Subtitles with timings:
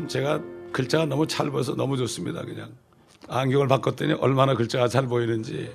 [0.00, 0.40] 참 제가
[0.72, 2.42] 글자가 너무 잘 보여서 너무 좋습니다.
[2.42, 2.72] 그냥
[3.28, 5.70] 안경을 바꿨더니 얼마나 글자가 잘 보이는지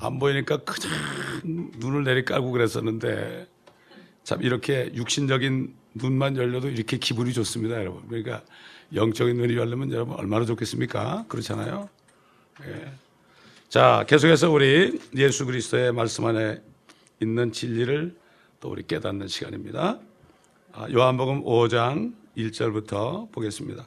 [0.00, 3.46] 안 보이니까 그냥 눈을 내리깔고 그랬었는데
[4.24, 8.02] 참 이렇게 육신적인 눈만 열려도 이렇게 기분이 좋습니다, 여러분.
[8.08, 8.42] 그러니까
[8.92, 11.26] 영적인 눈이 열리면 여러분 얼마나 좋겠습니까?
[11.28, 11.88] 그렇잖아요.
[12.66, 12.92] 예.
[13.68, 16.60] 자, 계속해서 우리 예수 그리스도의 말씀 안에
[17.20, 18.16] 있는 진리를
[18.60, 20.00] 또 우리 깨닫는 시간입니다.
[20.78, 23.86] 아, 요한복음 5장 1절부터 보겠습니다.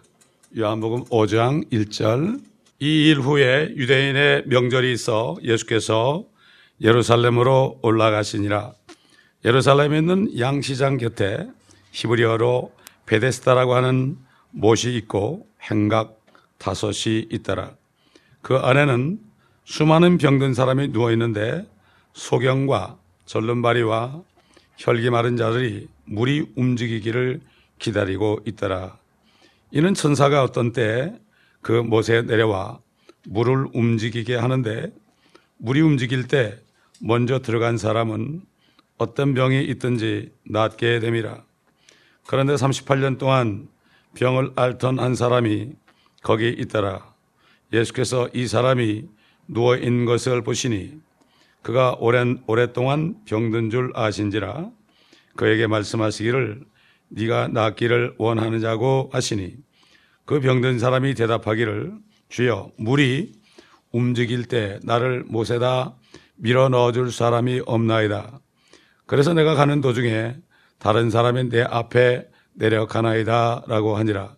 [0.57, 2.41] 요한복음 5장 1절.
[2.79, 6.23] 이 일 후에 유대인의 명절이 있어 예수께서
[6.81, 8.73] 예루살렘으로 올라가시니라.
[9.45, 11.47] 예루살렘에 있는 양시장 곁에
[11.91, 12.71] 히브리어로
[13.05, 14.17] 베데스다라고 하는
[14.49, 16.19] 못이 있고 행각
[16.57, 17.75] 다섯이 있더라.
[18.41, 19.19] 그 안에는
[19.63, 21.69] 수많은 병든 사람이 누워 있는데
[22.13, 22.97] 소경과
[23.27, 24.23] 절름발이와
[24.79, 27.41] 혈기 마른 자들이 물이 움직이기를
[27.79, 28.97] 기다리고 있더라.
[29.71, 32.79] 이는 천사가 어떤 때그 못에 내려와
[33.25, 34.93] 물을 움직이게 하는데
[35.57, 36.57] 물이 움직일 때
[37.01, 38.41] 먼저 들어간 사람은
[38.97, 41.43] 어떤 병이 있든지 낫게 됨이라.
[42.25, 43.67] 그런데 38년 동안
[44.15, 45.73] 병을 앓던 한 사람이
[46.23, 47.13] 거기 있더라.
[47.73, 49.03] 예수께서 이 사람이
[49.47, 51.01] 누워 있는 것을 보시니
[51.61, 54.69] 그가 오랜 오랫동안 병든 줄 아신지라
[55.35, 56.63] 그에게 말씀하시기를
[57.09, 59.55] 네가 낫기를 원하는 자고 하시니
[60.25, 61.93] 그 병든 사람이 대답하기를
[62.29, 63.33] 주여 물이
[63.91, 65.95] 움직일 때 나를 못에다
[66.35, 68.39] 밀어 넣어 줄 사람이 없나이다.
[69.05, 70.35] 그래서 내가 가는 도중에
[70.77, 74.35] 다른 사람이 내 앞에 내려가나이다 라고 하니라.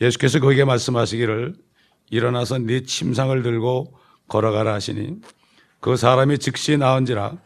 [0.00, 1.54] 예수께서 그에게 말씀하시기를
[2.10, 3.94] 일어나서 네 침상을 들고
[4.28, 5.20] 걸어가라 하시니
[5.84, 7.36] 그 사람이 즉시 나은지라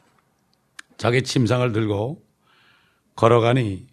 [0.97, 2.22] 자기 침상을 들고
[3.17, 3.89] 걸어가니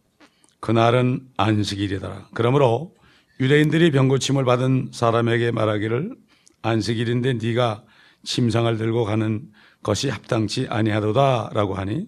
[0.60, 2.28] 그날은 안식일이더라.
[2.36, 2.94] 그러므로
[3.40, 6.16] 유대인들이 병고침을 받은 사람에게 말하기를
[6.62, 7.86] 안식일인데 네가
[8.24, 9.52] 침상을 들고 가는
[9.82, 12.08] 것이 합당치 아니하도다라고 하니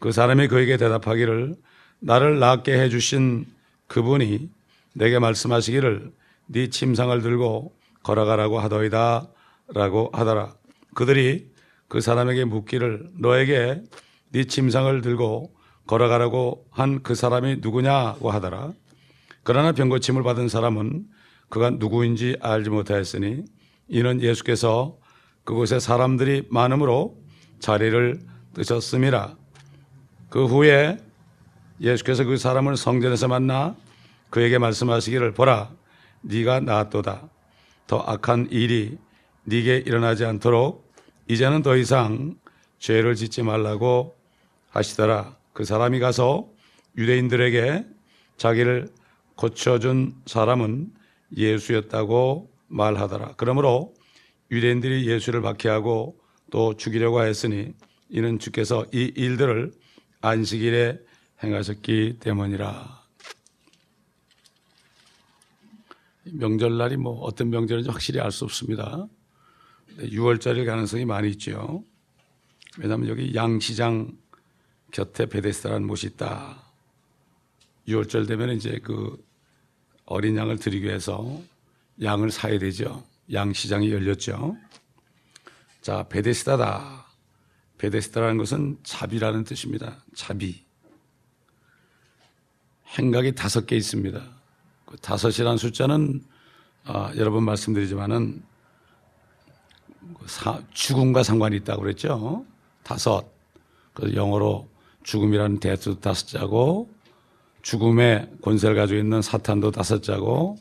[0.00, 1.54] 그 사람이 그에게 대답하기를
[2.00, 3.46] 나를 낫게 해 주신
[3.86, 4.50] 그분이
[4.94, 6.10] 내게 말씀하시기를
[6.46, 10.54] 네 침상을 들고 걸어가라고 하더이다라고 하더라.
[10.94, 11.49] 그들이
[11.90, 13.82] 그 사람에게 묻기를 너에게
[14.30, 15.52] 네 침상을 들고
[15.88, 18.72] 걸어가라고 한 그 사람이 누구냐고 하더라.
[19.42, 21.04] 그러나 병고침을 받은 사람은
[21.48, 23.44] 그가 누구인지 알지 못하였으니
[23.88, 24.98] 이는 예수께서
[25.42, 27.18] 그곳에 사람들이 많으므로
[27.58, 28.20] 자리를
[28.54, 29.36] 뜨셨음이라.
[30.28, 30.96] 그 후에
[31.80, 33.74] 예수께서 그 사람을 성전에서 만나
[34.30, 35.70] 그에게 말씀하시기를 보라
[36.20, 37.28] 네가 나았도다.
[37.88, 38.96] 더 악한 일이
[39.42, 40.89] 네게 일어나지 않도록
[41.30, 42.36] 이제는 더 이상
[42.80, 44.16] 죄를 짓지 말라고
[44.70, 45.36] 하시더라.
[45.52, 46.50] 그 사람이 가서
[46.96, 47.86] 유대인들에게
[48.36, 48.88] 자기를
[49.36, 50.92] 고쳐준 사람은
[51.36, 53.34] 예수였다고 말하더라.
[53.36, 53.94] 그러므로
[54.50, 56.18] 유대인들이 예수를 박해하고
[56.50, 57.74] 또 죽이려고 했으니
[58.08, 59.70] 이는 주께서 이 일들을
[60.22, 60.98] 안식일에
[61.44, 63.04] 행하셨기 때문이라.
[66.24, 69.06] 명절날이 뭐 어떤 명절인지 확실히 알 수 없습니다.
[70.02, 71.84] 6월절일 가능성이 많이 있죠.
[72.78, 74.16] 왜냐하면 여기 양시장
[74.92, 76.62] 곁에 베데스다라는 곳이 있다.
[77.88, 79.22] 6월절 되면 이제 그
[80.04, 81.40] 어린 양을 드리기 위해서
[82.02, 83.04] 양을 사야 되죠.
[83.32, 84.56] 양시장이 열렸죠.
[85.82, 87.06] 자, 베데스다다.
[87.78, 90.04] 베데스다라는 것은 자비라는 뜻입니다.
[90.14, 90.64] 자비.
[92.98, 94.20] 행각이 다섯 개 있습니다.
[94.84, 96.24] 그 다섯이라는 숫자는
[96.84, 98.49] 아, 여러 번 말씀드리지만은 그
[100.26, 102.44] 사, 죽음과 상관이 있다고 그랬죠.
[102.82, 103.26] 다섯.
[103.92, 104.68] 그 영어로
[105.02, 106.90] 죽음이라는 대도 다섯 자고
[107.62, 110.56] 죽음의 권세를 가지고 있는 사탄도 다섯 자고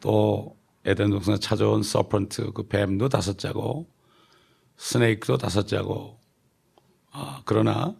[0.00, 3.86] 또 에덴 동산에 찾아온 서펀트 그 뱀도 다섯 자고
[4.76, 6.18] 스네이크도 다섯 자고
[7.10, 7.94] 아, 그러나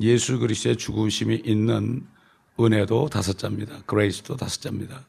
[0.00, 2.06] 예수 그리스도의 죽으심이 있는
[2.60, 3.82] 은혜도 다섯 자입니다.
[3.86, 5.04] 그레이스도 다섯 자입니다.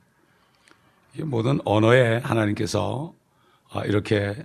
[1.24, 3.14] 모든 언어에 하나님께서
[3.70, 4.36] 아, 이렇게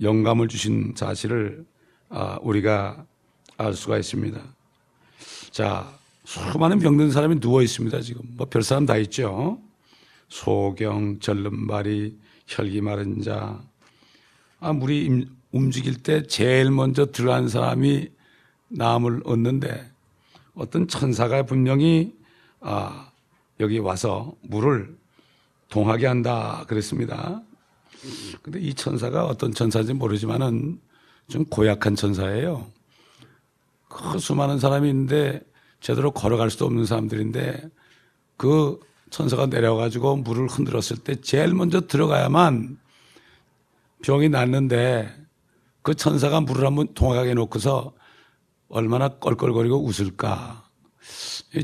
[0.00, 1.64] 영감을 주신 사실을
[2.08, 3.04] 아, 우리가
[3.56, 4.40] 알 수가 있습니다.
[5.50, 5.92] 자,
[6.24, 8.22] 수많은 병든 사람이 누워 있습니다, 지금.
[8.36, 9.60] 뭐 별 사람 다 있죠.
[10.28, 12.16] 소경, 절름발이,
[12.46, 13.60] 혈기 마른 자.
[14.60, 18.08] 아, 물이 움직일 때 제일 먼저 들어간 사람이
[18.68, 19.90] 남을 얻는데
[20.54, 22.14] 어떤 천사가 분명히
[22.60, 23.10] 아,
[23.60, 24.96] 여기 와서 물을
[25.70, 27.42] 동하게 한다 그랬습니다.
[28.42, 30.80] 근데 이 천사가 어떤 천사인지 모르지만은
[31.28, 32.66] 좀 고약한 천사예요.
[33.88, 35.40] 그 수많은 사람이 있는데
[35.80, 37.68] 제대로 걸어갈 수도 없는 사람들인데
[38.36, 38.80] 그
[39.10, 42.78] 천사가 내려가지고 물을 흔들었을 때 제일 먼저 들어가야만
[44.02, 45.12] 병이 낫는데
[45.82, 47.92] 그 천사가 물을 한번 동하게 놓고서
[48.68, 50.68] 얼마나 껄껄거리고 웃을까.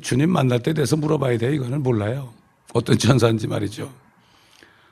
[0.03, 1.55] 주님 만날 때 돼서 물어봐야 돼.
[1.55, 2.33] 이거는 몰라요.
[2.73, 3.93] 어떤 천사인지 말이죠.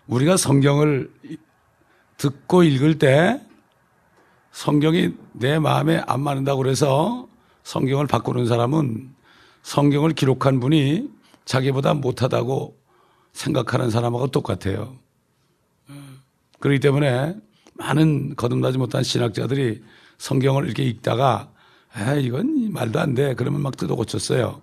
[0.07, 1.11] 우리가 성경을
[2.17, 3.41] 듣고 읽을 때
[4.53, 7.27] 성경이 내 마음에 안 맞는다고 그래서
[7.65, 9.15] 성경을 바꾸는 사람은
[9.63, 11.09] 성경을 기록한 분이
[11.45, 12.77] 자기보다 못하다고
[13.33, 14.97] 생각하는 사람하고 똑같아요.
[16.61, 17.35] 그렇기 때문에
[17.75, 19.83] 많은 거듭나지 못한 신학자들이
[20.19, 21.51] 성경을 이렇게 읽다가
[21.95, 23.35] 아, 이건 말도 안 돼.
[23.35, 24.63] 그러면 막 뜯어 고쳤어요.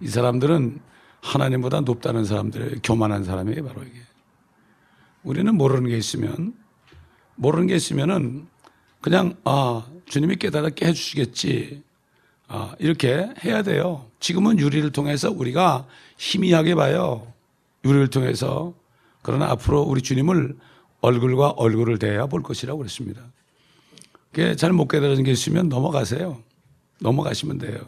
[0.00, 0.80] 이 사람들은
[1.20, 4.00] 하나님보다 높다는 사람들, 교만한 사람이에요, 바로 이게.
[5.22, 6.54] 우리는 모르는 게 있으면,
[7.36, 8.46] 모르는 게 있으면은
[9.00, 11.82] 그냥, 아, 주님이 깨달았게 해주시겠지.
[12.48, 14.06] 아, 이렇게 해야 돼요.
[14.18, 15.86] 지금은 유리를 통해서 우리가
[16.18, 17.32] 희미하게 봐요.
[17.84, 18.74] 유리를 통해서.
[19.22, 20.56] 그러나 앞으로 우리 주님을
[21.00, 23.22] 얼굴과 얼굴을 대해야 볼 것이라고 그랬습니다.
[24.32, 26.42] 그게 잘 못 깨달은 게 있으면 넘어가세요.
[27.00, 27.78] 넘어가시면 돼요.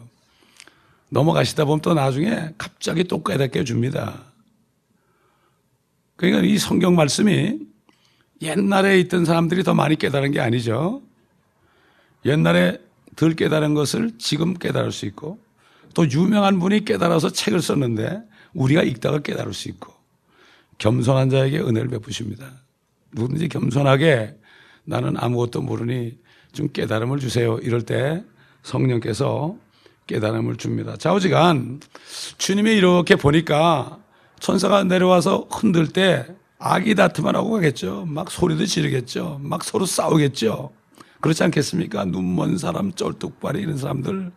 [1.09, 4.23] 넘어가시다 보면 또 나중에 갑자기 또 깨닫게 해줍니다.
[6.23, 7.59] 그러니까 이 성경 말씀이
[8.41, 11.01] 옛날에 있던 사람들이 더 많이 깨달은 게 아니죠.
[12.23, 12.79] 옛날에
[13.17, 15.37] 덜 깨달은 것을 지금 깨달을 수 있고
[15.93, 18.21] 또 유명한 분이 깨달아서 책을 썼는데
[18.53, 19.93] 우리가 읽다가 깨달을 수 있고
[20.77, 22.53] 겸손한 자에게 은혜를 베푸십니다.
[23.11, 24.37] 누구든지 겸손하게
[24.85, 26.17] 나는 아무것도 모르니
[26.53, 27.59] 좀 깨달음을 주세요.
[27.59, 28.23] 이럴 때
[28.61, 29.57] 성령께서
[30.07, 30.95] 깨달음을 줍니다.
[30.95, 31.81] 좌우지간
[32.37, 33.99] 주님이 이렇게 보니까
[34.43, 36.27] 천사가 내려와서 흔들 때
[36.59, 38.03] 아기 다툼만 하고 가겠죠.
[38.05, 39.39] 막 소리도 지르겠죠.
[39.41, 40.69] 막 서로 싸우겠죠.
[41.21, 42.03] 그렇지 않겠습니까?
[42.03, 44.33] 눈먼 사람, 쩔뚝발이 이런 사람들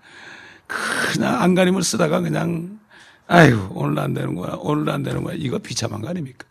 [0.68, 2.78] 그냥 안간힘을 쓰다가 그냥
[3.26, 4.54] 아이고 오늘 안 되는 거야.
[4.60, 5.34] 오늘 안 되는 거야.
[5.36, 6.46] 이거 비참한 거 아닙니까?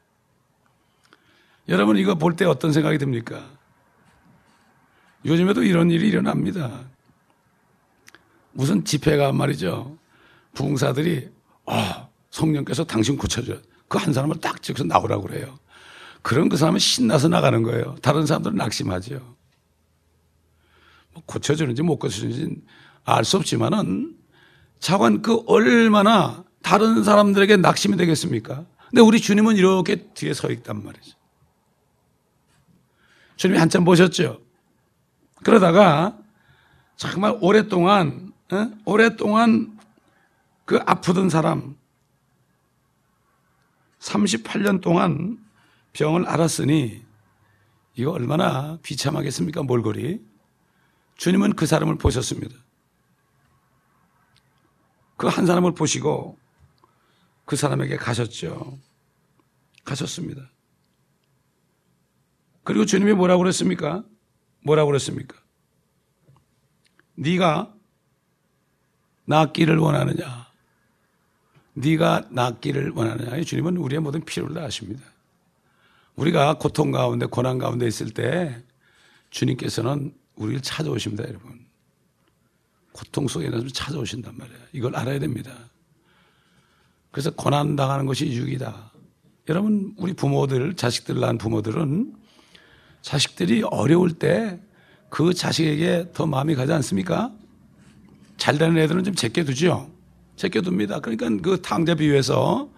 [1.69, 3.42] 여러분 이거 볼 때 어떤 생각이 듭니까?
[5.24, 6.81] 요즘에도 이런 일이 일어납니다.
[8.52, 9.98] 무슨 집회가 말이죠.
[10.56, 11.30] 부흥사들이
[11.68, 12.05] 아,
[12.35, 13.57] 성령께서 당신 고쳐줘.
[13.87, 15.57] 그한 사람을 딱 찍어서 나오라고 그래요.
[16.21, 17.95] 그런 그 사람은 신나서 나가는 거예요.
[18.01, 19.35] 다른 사람들은 낙심하죠.
[21.13, 22.61] 뭐 고쳐주는지 못 고쳐주는지
[23.05, 24.17] 알 수 없지만은
[24.79, 28.65] 자관 그 얼마나 다른 사람들에게 낙심이 되겠습니까?
[28.89, 31.15] 근데 우리 주님은 이렇게 뒤에 서 있단 말이죠.
[33.37, 34.41] 주님이 한참 보셨죠?
[35.43, 36.17] 그러다가
[36.97, 38.71] 정말 오랫동안, 어?
[38.85, 39.77] 오랫동안
[40.65, 41.75] 그 아프던 사람,
[44.06, 45.44] 38년 동안
[45.94, 47.04] 병을 앓았으니
[47.96, 49.63] 이거 얼마나 비참하겠습니까?
[49.63, 50.22] 몰골이.
[51.18, 52.56] 주님은 그 사람을 보셨습니다.
[55.18, 56.38] 그 한 사람을 보시고
[57.46, 58.78] 그 사람에게 가셨죠.
[59.86, 60.52] 가셨습니다.
[62.63, 64.04] 그리고 주님이 뭐라고 그랬습니까?
[64.63, 65.38] 뭐라고 그랬습니까?
[67.16, 67.74] 네가
[69.25, 70.44] 낫기를 원하느냐?
[71.75, 73.42] 네가 낫기를 원하느냐?
[73.44, 75.04] 주님은 우리의 모든 필요를 다 아십니다.
[76.16, 78.63] 우리가 고통 가운데 고난 가운데 있을 때
[79.30, 81.66] 주님께서는 우리를 찾아오십니다, 여러분.
[82.92, 84.60] 고통 속에 있는 찾아오신단 말이에요.
[84.72, 85.51] 이걸 알아야 됩니다.
[87.12, 88.92] 그래서 고난 당하는 것이 유익이다.
[89.49, 92.16] 여러분, 우리 부모들, 자식들 낳은 부모들은
[93.02, 94.59] 자식들이 어려울 때
[95.16, 97.33] 그 자식에게 더 마음이 가지 않습니까?
[98.35, 99.90] 잘 되는 애들은 좀 제껴 두죠.
[100.35, 100.99] 제껴둡니다.
[100.99, 102.69] 그러니까 그 탕자 비유에서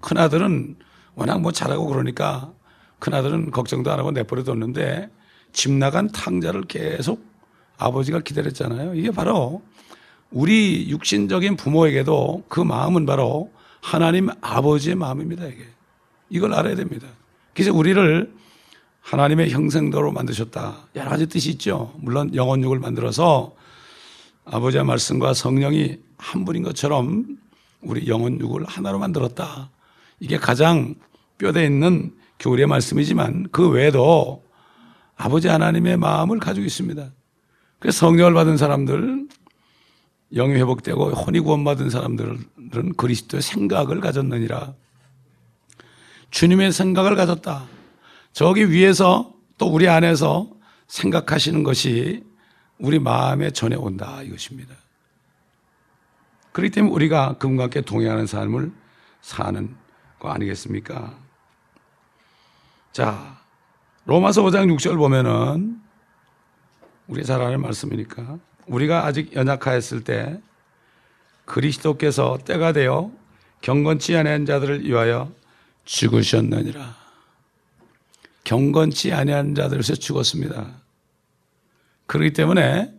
[0.00, 0.76] 큰아들은
[1.14, 2.52] 워낙 뭐 잘하고 그러니까
[2.98, 5.10] 큰아들은 걱정도 안 하고 내버려 뒀는데
[5.52, 7.24] 집 나간 탕자를 계속
[7.78, 8.94] 아버지가 기다렸잖아요.
[8.94, 9.62] 이게 바로
[10.30, 15.46] 우리 육신적인 부모에게도 그 마음은 바로 하나님 아버지의 마음입니다.
[15.46, 15.66] 이게.
[16.30, 17.06] 이걸 알아야 됩니다.
[17.54, 18.32] 그래서 우리를
[19.00, 20.88] 하나님의 형상대로 만드셨다.
[20.94, 21.92] 여러 가지 뜻이 있죠.
[21.98, 23.54] 물론 영혼육을 만들어서
[24.44, 27.38] 아버지의 말씀과 성령이 한 분인 것처럼
[27.82, 29.70] 우리 영혼 육을 하나로 만들었다.
[30.20, 30.94] 이게 가장
[31.38, 34.44] 뼈대 있는 교리의 말씀이지만 그 외에도
[35.16, 37.10] 아버지 하나님의 마음을 가지고 있습니다.
[37.78, 39.28] 그래서 성령을 받은 사람들,
[40.34, 44.74] 영이 회복되고 혼이 구원받은 사람들은 그리스도의 생각을 가졌느니라.
[46.30, 47.64] 주님의 생각을 가졌다.
[48.32, 50.50] 저기 위에서 또 우리 안에서
[50.86, 52.24] 생각하시는 것이
[52.82, 54.74] 우리 마음에 전해온다 이것입니다.
[56.50, 58.72] 그렇기 때문에 우리가 그분과 함께 동행하는 삶을
[59.20, 59.74] 사는
[60.18, 61.16] 거 아니겠습니까?
[62.92, 63.40] 자,
[64.04, 65.80] 로마서 5장 6절 보면은
[67.06, 70.40] 우리 잘 아는 말씀이니까 우리가 아직 연약하였을 때
[71.44, 73.12] 그리스도께서 때가 되어
[73.60, 75.30] 경건치 아니한 자들을 위하여
[75.84, 76.96] 죽으셨느니라.
[78.42, 80.81] 경건치 아니한 자들에서 죽었습니다.
[82.12, 82.92] 그렇기 때문에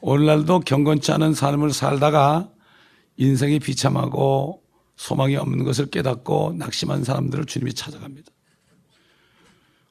[0.00, 2.48] 오늘날도 경건치 않은 삶을 살다가
[3.16, 4.62] 인생이 비참하고
[4.94, 8.30] 소망이 없는 것을 깨닫고 낙심한 사람들을 주님이 찾아갑니다.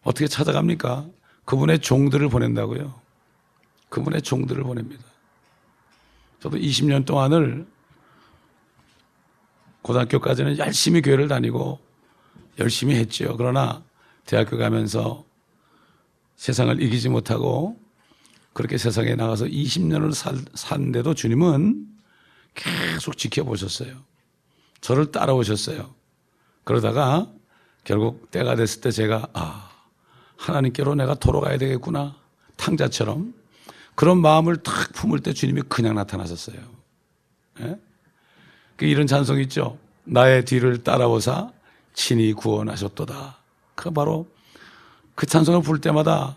[0.04, 1.10] 어떻게 찾아갑니까?
[1.44, 3.02] 그분의 종들을 보낸다고요.
[3.90, 5.04] 그분의 종들을 보냅니다.
[6.40, 7.68] 저도 20년 동안을
[9.82, 11.80] 고등학교까지는 열심히 교회를 다니고
[12.60, 13.36] 열심히 했죠.
[13.36, 13.84] 그러나
[14.26, 15.26] 대학교 가면서
[16.38, 17.89] 세상을 이기지 못하고
[18.60, 21.88] 그렇게 세상에 나가서 20년을 살, 산데도 주님은
[22.56, 23.96] 계속 지켜보셨어요.
[24.82, 25.90] 저를 따라오셨어요.
[26.66, 27.32] 그러다가
[27.86, 29.70] 결국 때가 됐을 때 제가 아
[30.36, 32.18] 하나님께로 내가 돌아가야 되겠구나
[32.58, 33.34] 탕자처럼
[33.96, 36.60] 그런 마음을 탁 품을 때 주님이 그냥 나타나셨어요.
[37.62, 37.80] 예?
[38.76, 39.78] 그 이런 찬송 있죠.
[40.04, 41.54] 나의 뒤를 따라오사
[41.94, 43.38] 친히 구원하셨도다.
[43.76, 44.28] 그 바로
[45.16, 46.36] 그 찬송을 부를 때마다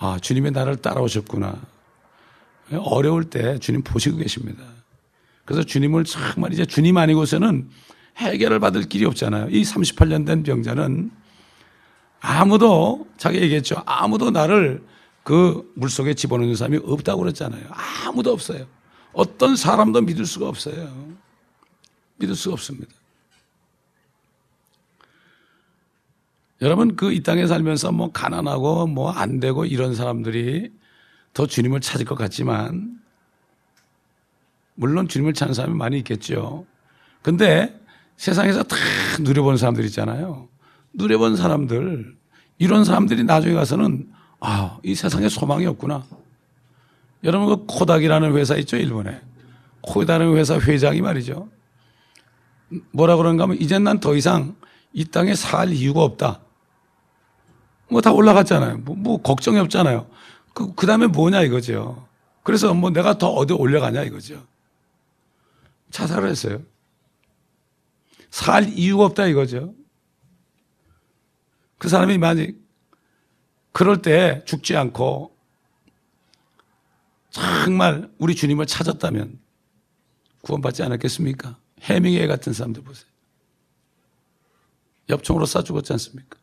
[0.00, 1.60] 아 주님이 나를 따라오셨구나.
[2.72, 2.76] 예?
[2.76, 4.64] 어려울 때 주님 보시고 계십니다.
[5.44, 7.68] 그래서 주님을 정말 이제 주님 아니고서는
[8.16, 9.48] 해결을 받을 길이 없잖아요.
[9.50, 11.10] 이 38년 된 병자는
[12.20, 13.82] 아무도 자기 얘기했죠.
[13.84, 14.82] 아무도 나를
[15.22, 17.62] 그 물속에 집어넣는 사람이 없다고 그랬잖아요.
[18.06, 18.66] 아무도 없어요.
[19.12, 21.14] 어떤 사람도 믿을 수가 없어요.
[22.16, 22.92] 믿을 수가 없습니다.
[26.62, 30.70] 여러분 그 이 땅에 살면서 뭐 가난하고 뭐 안 되고 이런 사람들이
[31.32, 32.98] 더 주님을 찾을 것 같지만
[34.74, 36.66] 물론 주님을 찾는 사람이 많이 있겠죠.
[37.22, 37.78] 근데
[38.16, 38.76] 세상에서 다
[39.20, 40.48] 누려본 사람들 있잖아요.
[40.92, 42.16] 누려본 사람들,
[42.58, 46.04] 이런 사람들이 나중에 가서는 아, 이 세상에 소망이 없구나.
[47.24, 49.20] 여러분 그 코닥이라는 회사 있죠, 일본에.
[49.82, 51.48] 코닥이라는 회사 회장이 말이죠.
[52.92, 54.54] 뭐라 그런가 하면 이젠 난 더 이상
[54.92, 56.40] 이 땅에 살 이유가 없다.
[57.90, 58.78] 뭐 다 올라갔잖아요.
[58.78, 60.08] 뭐, 뭐 걱정이 없잖아요.
[60.54, 62.06] 그, 그 다음에 뭐냐 이거죠.
[62.42, 64.46] 그래서 뭐 내가 더 어디 올려가냐 이거죠.
[65.90, 66.62] 자살을 했어요.
[68.30, 69.74] 살 이유가 없다 이거죠.
[71.78, 72.48] 그 사람이 만약
[73.72, 75.34] 그럴 때 죽지 않고
[77.30, 79.38] 정말 우리 주님을 찾았다면
[80.42, 81.56] 구원받지 않았겠습니까?
[81.82, 83.08] 해밍웨이 같은 사람들 보세요.
[85.08, 86.39] 엽총으로 쏴 죽었지 않습니까?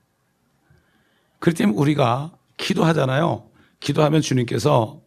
[1.48, 3.50] 그렇기 때문에 우리가 기도하잖아요.
[3.80, 5.01] 기도하면 주님께서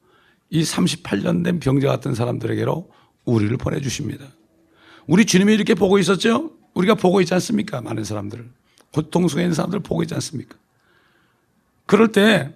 [0.49, 2.91] 이 38년 된 병자 같은 사람들에게로
[3.27, 4.25] 우리를 보내주십니다.
[5.07, 6.53] 우리 주님이 이렇게 보고 있었죠?
[6.73, 7.83] 우리가 보고 있지 않습니까?
[7.83, 8.49] 많은 사람들을.
[8.91, 10.57] 고통 속에 있는 사람들을 보고 있지 않습니까?
[11.85, 12.55] 그럴 때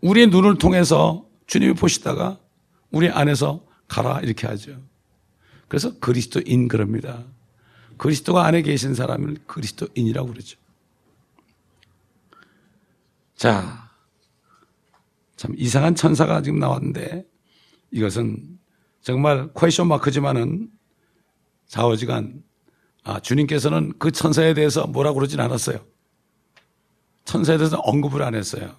[0.00, 2.38] 우리의 눈을 통해서 주님이 보시다가
[2.90, 4.80] 우리 안에서 가라 이렇게 하죠.
[5.66, 7.24] 그래서 그리스도인 그럽니다.
[7.98, 10.56] 그리스도가 안에 계신 사람을 그리스도인이라고 그러죠.
[13.38, 13.88] 자,
[15.36, 17.24] 참 이상한 천사가 지금 나왔는데
[17.92, 18.58] 이것은
[19.00, 20.68] 정말 question mark지만은
[21.68, 22.42] 좌우지간
[23.04, 25.78] 아, 주님께서는 그 천사에 대해서 뭐라고 그러진 않았어요.
[27.24, 28.74] 천사에 대해서 언급을 안 했어요.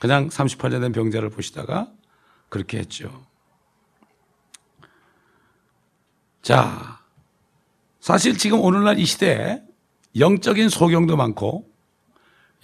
[0.00, 1.92] 그냥 38년 된 병자를 보시다가
[2.48, 3.24] 그렇게 했죠.
[6.42, 7.00] 자,
[8.00, 9.62] 사실 지금 오늘날 이 시대에
[10.18, 11.73] 영적인 소경도 많고,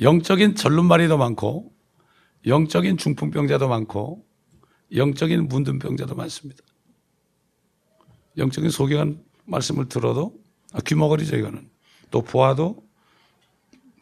[0.00, 1.72] 영적인 전륜말이도 많고,
[2.46, 4.24] 영적인 중풍병자도 많고,
[4.94, 6.62] 영적인 문둥병자도 많습니다.
[8.36, 10.34] 영적인 소경한 말씀을 들어도
[10.72, 11.68] 아, 귀머거리죠 이거는.
[12.10, 12.82] 또 보아도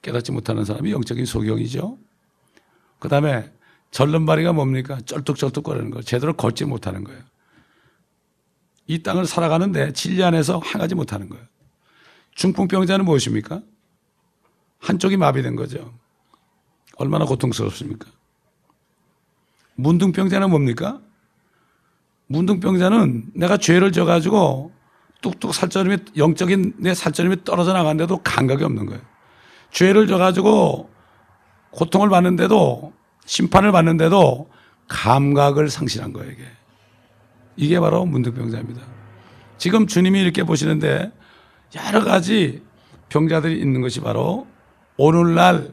[0.02, 1.98] 깨닫지 못하는 사람이 영적인 소경이죠.
[2.98, 3.50] 그 다음에
[3.90, 5.00] 절름발이가 뭡니까?
[5.00, 6.02] 쩔뚝쩔뚝거리는 거.
[6.02, 7.20] 제대로 걷지 못하는 거예요.
[8.86, 11.44] 이 땅을 살아가는데 진리 안에서 행하지 못하는 거예요.
[12.34, 13.62] 중풍병자는 무엇입니까?
[14.78, 15.92] 한쪽이 마비된 거죠.
[16.96, 18.08] 얼마나 고통스럽습니까?
[19.76, 21.00] 문둥병자는 뭡니까?
[22.26, 24.72] 문둥병자는 내가 죄를 져가지고
[25.20, 29.00] 뚝뚝 살점이 영적인 내 살점이 떨어져 나가는데도 감각이 없는 거예요.
[29.70, 30.90] 죄를 져가지고
[31.70, 32.92] 고통을 받는데도
[33.24, 34.50] 심판을 받는데도
[34.88, 36.42] 감각을 상실한 거예요, 이게.
[37.56, 38.80] 이게 바로 문득병자입니다.
[39.58, 41.12] 지금 주님이 이렇게 보시는데
[41.74, 42.62] 여러 가지
[43.08, 44.46] 병자들이 있는 것이 바로
[44.98, 45.72] 오늘날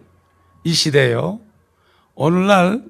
[0.63, 1.41] 이 시대에요.
[2.13, 2.85] 오늘날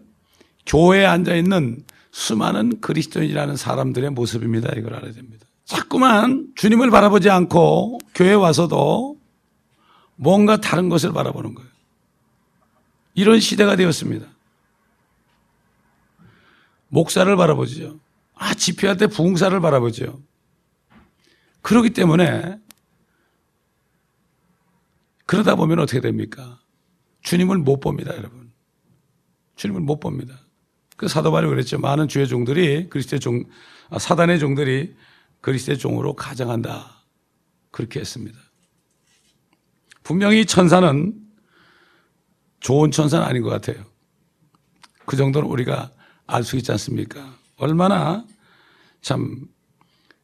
[0.66, 4.72] 교회에 앉아 있는 수많은 그리스도인이라는 사람들의 모습입니다.
[4.78, 5.48] 이걸 알아야 됩니다.
[5.64, 9.18] 자꾸만 주님을 바라보지 않고 교회 에 와서도
[10.16, 11.70] 뭔가 다른 것을 바라보는 거예요.
[13.16, 14.28] 이런 시대가 되었습니다.
[16.90, 18.00] 목사를 바라보죠.
[18.36, 20.22] 아, 집회할 때 부흥사를 바라보죠.
[21.62, 22.60] 그렇기 때문에
[25.26, 26.60] 그러다 보면 어떻게 됩니까?
[27.22, 28.52] 주님을 못 봅니다, 여러분.
[29.56, 30.40] 주님을 못 봅니다.
[30.98, 31.80] 그 사도 바울이 그랬죠.
[31.80, 33.44] 많은 주의 종들이 그리스도의 종,
[33.90, 34.96] 아, 사단의 종들이
[35.42, 37.04] 그리스도의 종으로 가정한다.
[37.72, 38.38] 그렇게 했습니다.
[40.04, 41.14] 분명히 천사는
[42.60, 43.84] 좋은 천사는 아닌 것 같아요.
[45.06, 45.92] 그 정도는 우리가
[46.28, 47.38] 알 수 있지 않습니까?
[47.58, 48.26] 얼마나
[49.02, 49.48] 참,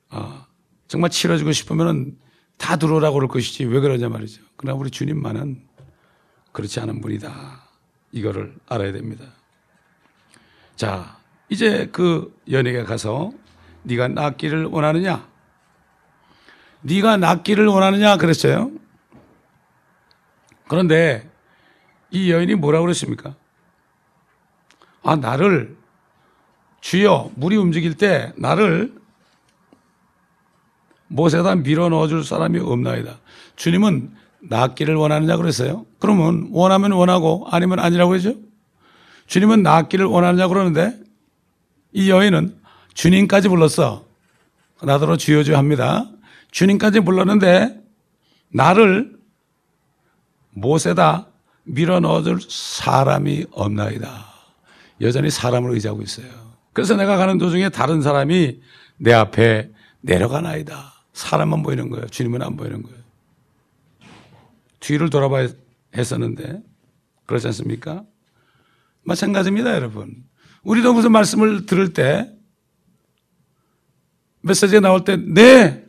[0.10, 0.46] 어,
[0.88, 2.18] 정말 치러주고 싶으면
[2.62, 4.44] 다 들어오라고 그럴 것이지 왜 그러냐 말이죠.
[4.56, 5.64] 그러나 우리 주님만은
[6.52, 7.64] 그렇지 않은 분이다.
[8.12, 9.26] 이거를 알아야 됩니다.
[10.76, 11.18] 자,
[11.50, 13.32] 이제 그 연예계 가서
[13.84, 15.28] 네가 낫기를 원하느냐?
[16.82, 18.72] 네가 낫기를 원하느냐 그랬어요.
[20.68, 21.28] 그런데
[22.12, 23.36] 이 여인이 뭐라고 그랬습니까?
[25.02, 25.76] 아, 나를
[26.80, 29.01] 주여 물이 움직일 때 나를
[31.12, 33.20] 못에다 밀어 넣어줄 사람이 없나이다.
[33.58, 34.12] 주님은
[34.50, 35.86] 낫기를 원하느냐 그랬어요.
[36.00, 38.36] 그러면 원하면 원하고 아니면 아니라고 그러죠.
[39.28, 40.98] 주님은 낫기를 원하느냐 그러는데
[41.92, 42.56] 이 여인은
[42.94, 44.06] 주님까지 불렀어.
[44.82, 46.10] 나더러 주여주 합니다.
[46.52, 47.80] 주님까지 불렀는데
[48.50, 49.16] 나를
[50.52, 51.28] 못에다
[51.64, 54.26] 밀어 넣어줄 사람이 없나이다.
[55.02, 56.28] 여전히 사람을 의지하고 있어요.
[56.74, 58.62] 그래서 내가 가는 도중에 다른 사람이
[58.98, 59.70] 내 앞에
[60.02, 61.01] 내려가나이다.
[61.22, 62.08] 사람만 보이는 거예요.
[62.08, 62.98] 주님은 안 보이는 거예요.
[64.80, 65.50] 뒤를 돌아봐야
[65.96, 66.62] 했었는데
[67.26, 68.04] 그렇지 않습니까?
[69.04, 70.24] 마찬가지입니다, 여러분.
[70.64, 72.32] 우리도 무슨 말씀을 들을 때
[74.42, 75.86] 메시지가 나올 때 네,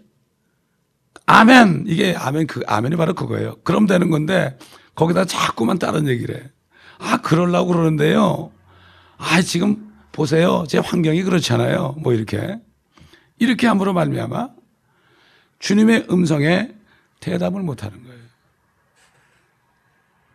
[1.26, 3.56] 아멘 이게 아멘 그 아멘이 바로 그거예요.
[3.64, 4.58] 그럼 되는 건데
[4.94, 6.50] 거기다 자꾸만 다른 얘기를 해.
[6.98, 8.52] 아 그럴라고 그러는데요.
[9.16, 11.96] 아 지금 보세요, 제 환경이 그렇잖아요.
[11.98, 12.58] 뭐 이렇게
[13.38, 14.61] 이렇게 함으로 말미암아
[15.62, 16.70] 주님의 음성에
[17.20, 18.20] 대답을 못하는 거예요.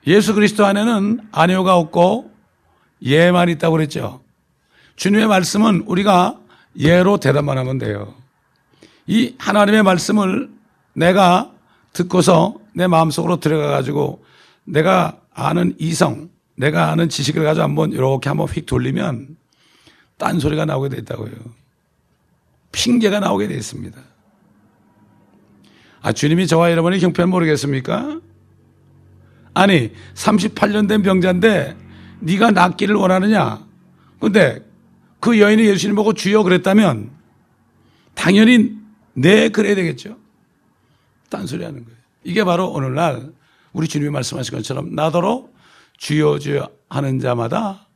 [0.07, 2.31] 예수 그리스도 안에는 아니오가 없고
[3.03, 4.23] 예만 있다고 그랬죠.
[4.95, 6.39] 주님의 말씀은 우리가
[6.79, 8.15] 예로 대답만 하면 돼요.
[9.05, 10.49] 이 하나님의 말씀을
[10.93, 11.51] 내가
[11.91, 14.23] 듣고서 내 마음속으로 들어가 가지고
[14.63, 19.35] 내가 아는 이성, 내가 아는 지식을 가지고 한번 이렇게 한번 휙 돌리면
[20.17, 21.33] 딴소리가 나오게 돼 있다고요.
[22.71, 24.16] 핑계가 나오게 돼 있습니다.
[26.01, 28.21] 아, 주님이 저와 여러분의 형편 모르겠습니까?
[29.53, 31.75] 아니, 38년 된 병자인데
[32.19, 33.65] 네가 낫기를 원하느냐?
[34.19, 34.65] 근데
[35.19, 37.11] 그 여인이 예수님 보고 주여 그랬다면
[38.13, 38.75] 당연히
[39.13, 40.17] 네 그래야 되겠죠.
[41.29, 41.97] 딴소리 하는 거예요.
[42.23, 43.31] 이게 바로 오늘날
[43.73, 45.47] 우리 주님이 말씀하신 것처럼 나더러
[45.97, 47.87] 주여 주여 하는 자마다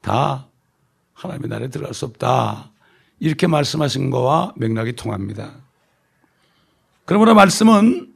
[0.00, 0.48] 다
[1.14, 2.70] 하나님의 나라에 들어갈 수 없다.
[3.20, 5.63] 이렇게 말씀하신 거와 맥락이 통합니다.
[7.04, 8.12] 그러므로 말씀은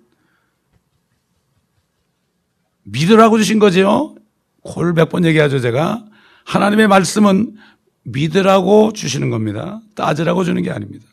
[2.85, 4.17] 믿으라고 주신 거죠.
[4.63, 6.05] 골몇번 얘기하죠, 제가.
[6.45, 7.57] 하나님의 말씀은
[8.05, 9.81] 믿으라고 주시는 겁니다.
[9.95, 11.07] 따지라고 주는 게 아닙니다.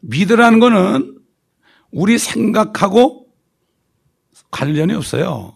[0.00, 1.18] 믿으라는 거는
[1.90, 3.26] 우리 생각하고
[4.50, 5.54] 관련이 없어요.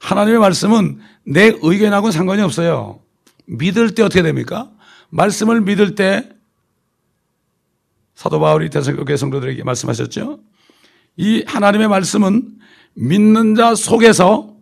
[0.00, 3.00] 하나님의 말씀은 내 의견하고 상관이 없어요.
[3.46, 4.70] 믿을 때 어떻게 됩니까?
[5.10, 6.28] 말씀을 믿을 때
[8.16, 10.40] 사도 바울이 대성교회 성도들에게 말씀하셨죠.
[11.18, 12.58] 이 하나님의 말씀은
[12.94, 14.56] 믿는 자 속에서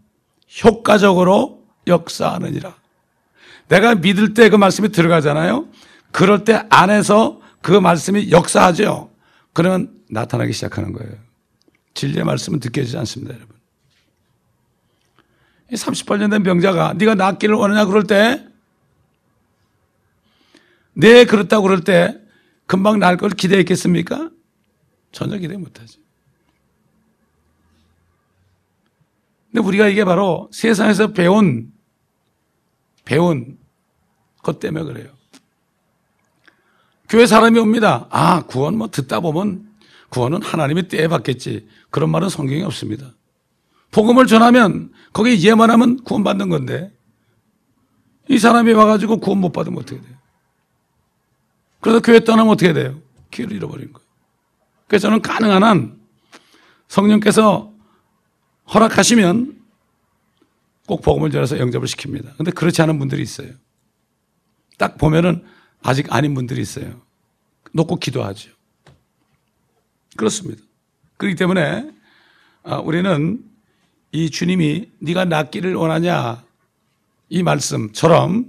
[0.62, 2.74] 효과적으로 역사하느니라.
[3.68, 5.68] 내가 믿을 때 그 말씀이 들어가잖아요.
[6.10, 9.10] 그럴 때 안에서 그 말씀이 역사하죠.
[9.52, 11.12] 그러면 나타나기 시작하는 거예요.
[11.94, 13.54] 진리의 말씀은 듣겨지지 않습니다, 여러분.
[15.72, 18.44] 38년 된 병자가 네가 낫기를 원하냐 그럴 때,
[20.92, 22.23] 네 그렇다고 그럴 때
[22.66, 24.30] 금방 날 걸 기대했겠습니까?
[25.12, 26.00] 전혀 기대 못하죠.
[29.52, 31.72] 근데 우리가 이게 바로 세상에서 배운,
[33.04, 33.58] 배운
[34.42, 35.08] 것 때문에 그래요.
[37.08, 38.08] 교회 사람이 옵니다.
[38.10, 39.68] 아, 구원 뭐 듣다 보면
[40.08, 41.68] 구원은 하나님이 때에 받겠지.
[41.90, 43.12] 그런 말은 성경에 없습니다.
[43.92, 46.92] 복음을 전하면 거기에 예만 하면 구원받는 건데
[48.28, 50.13] 이 사람이 와가지고 구원 못 받으면 어떻게 돼요?
[51.84, 52.98] 그래서 교회 떠나면 어떻게 돼요?
[53.30, 54.08] 기회를 잃어버린 거예요.
[54.88, 56.00] 그래서 저는 가능한 한
[56.88, 57.74] 성령께서
[58.72, 59.62] 허락하시면
[60.86, 62.38] 꼭 복음을 전해서 영접을 시킵니다.
[62.38, 63.50] 근데 그렇지 않은 분들이 있어요.
[64.78, 65.44] 딱 보면은
[65.82, 67.02] 아직 아닌 분들이 있어요.
[67.74, 68.50] 놓고 기도하죠.
[70.16, 70.62] 그렇습니다.
[71.18, 71.90] 그렇기 때문에
[72.62, 73.44] 아, 우리는
[74.10, 76.42] 이 주님이 네가 낫기를 원하냐
[77.28, 78.46] 이 말씀처럼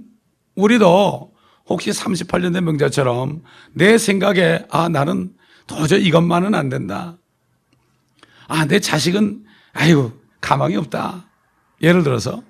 [0.54, 1.35] 우리도
[1.68, 5.32] 혹시 38년 된 명자처럼 내 생각에 아 나는
[5.66, 7.16] 도저히 이것만은 안 된다.
[8.48, 11.28] 아 내 자식은 아이고 가망이 없다.
[11.82, 12.42] 예를 들어서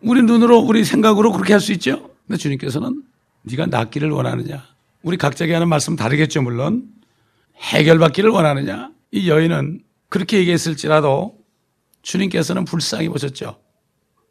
[0.00, 2.10] 우리 눈으로 우리 생각으로 그렇게 할 수 있죠.
[2.26, 3.02] 근데 주님께서는
[3.42, 4.64] 네가 낫기를 원하느냐?
[5.02, 6.84] 우리 각자에게 하는 말씀 다르겠죠 물론
[7.56, 8.90] 해결받기를 원하느냐?
[9.10, 11.36] 이 여인은 그렇게 얘기했을지라도
[12.02, 13.60] 주님께서는 불쌍히 보셨죠.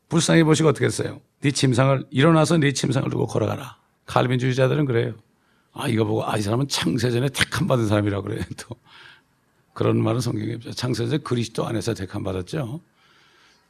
[0.08, 1.20] 불쌍히 보시고 어떻게 했어요?
[1.42, 3.78] 네 침상을 일어나서 네 침상을 두고 걸어가라.
[4.06, 5.14] 칼빈주의자들은 그래요.
[5.74, 8.42] 아 이거 보고 아 이 사람은 창세전에 택함 받은 사람이라고 그래요.
[8.58, 8.76] 또
[9.74, 10.72] 그런 말은 성경에 없죠.
[10.72, 12.82] 창세전 그리스도 안에서 택함 받았죠.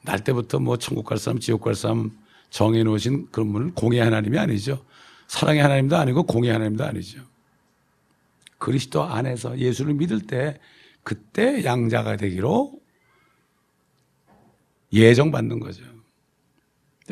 [0.01, 2.11] 날 때부터 뭐 천국 갈 사람, 지옥 갈 사람
[2.49, 4.83] 정해 놓으신 그런 분은 공의 하나님이 아니죠.
[5.27, 7.21] 사랑의 하나님도 아니고 공의 하나님도 아니죠.
[8.57, 10.59] 그리스도 안에서 예수를 믿을 때
[11.03, 12.79] 그때 양자가 되기로
[14.91, 15.83] 예정받는 거죠.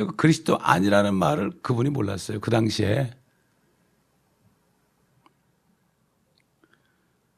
[0.06, 2.40] 그리스도 아니라는 말을 그분이 몰랐어요.
[2.40, 3.12] 그 당시에.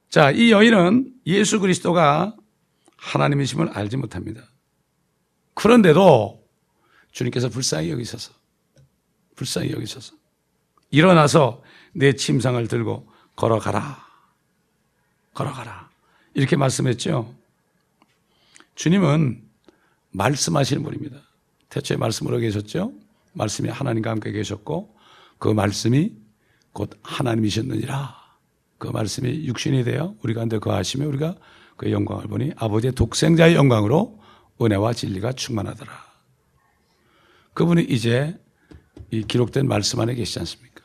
[0.09, 2.35] 자, 이 여인은 예수 그리스도가
[2.97, 4.41] 하나님이심을 알지 못합니다.
[5.53, 6.43] 그런데도
[7.11, 8.33] 주님께서 불쌍히 여기셔서,
[9.35, 10.15] 불쌍히 여기셔서,
[10.89, 11.61] 일어나서
[11.93, 14.05] 내 침상을 들고 걸어가라.
[15.33, 15.89] 걸어가라.
[16.33, 17.35] 이렇게 말씀했죠.
[18.75, 19.47] 주님은
[20.11, 21.28] 말씀하시는 분입니다.
[21.69, 22.93] 태초에 말씀으로 계셨죠.
[23.33, 24.95] 말씀이 하나님과 함께 계셨고
[25.37, 26.13] 그 말씀이
[26.73, 28.17] 곧 하나님이셨느니라.
[28.77, 31.35] 그 말씀이 육신이 되어 우리 가운데 거하시며 우리가
[31.75, 34.19] 그 영광을 보니 아버지의 독생자의 영광으로
[34.61, 35.91] 은혜와 진리가 충만하더라.
[37.53, 38.37] 그분이 이제
[39.11, 40.83] 이 기록된 말씀 안에 계시지 않습니까?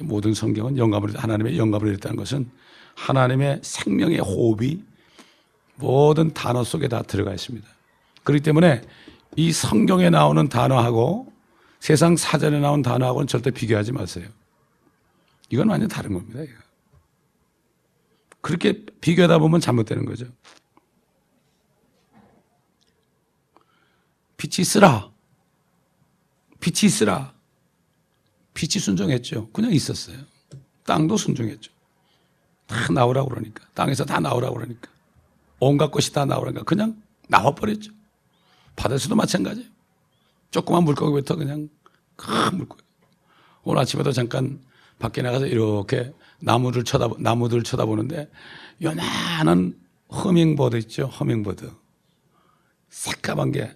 [0.00, 2.50] 모든 성경은 영감을 하나님의 영감을 했다는 것은
[2.94, 4.82] 하나님의 생명의 호흡이
[5.76, 7.66] 모든 단어 속에 다 들어가 있습니다.
[8.24, 8.82] 그렇기 때문에
[9.38, 11.32] 이 성경에 나오는 단어하고
[11.78, 14.28] 세상 사전에 나온 단어하고는 절대 비교하지 마세요.
[15.48, 16.42] 이건 완전 다른 겁니다.
[16.42, 16.54] 이거.
[18.40, 20.26] 그렇게 비교하다 보면 잘못되는 거죠.
[24.38, 25.08] 빛이 있으라.
[26.58, 27.32] 빛이 있으라.
[28.54, 29.50] 빛이 순종했죠.
[29.50, 30.18] 그냥 있었어요.
[30.84, 31.70] 땅도 순종했죠.
[32.66, 33.64] 다 나오라고 그러니까.
[33.74, 34.90] 땅에서 다 나오라고 그러니까.
[35.60, 36.64] 온갖 것이 다 나오라니까.
[36.64, 37.97] 그냥 나와버렸죠.
[38.78, 39.68] 바다에서도 마찬가지예요.
[40.50, 41.68] 조그만 물고기부터 그냥
[42.16, 42.82] 큰 물고기.
[43.64, 44.60] 오늘 아침에도 잠깐
[44.98, 48.30] 밖에 나가서 이렇게 나무를 쳐다 나무들 쳐다보는데
[48.82, 49.74] 요만한
[50.10, 51.06] 허밍버드 있죠.
[51.06, 51.70] 허밍버드.
[52.88, 53.74] 새까만 게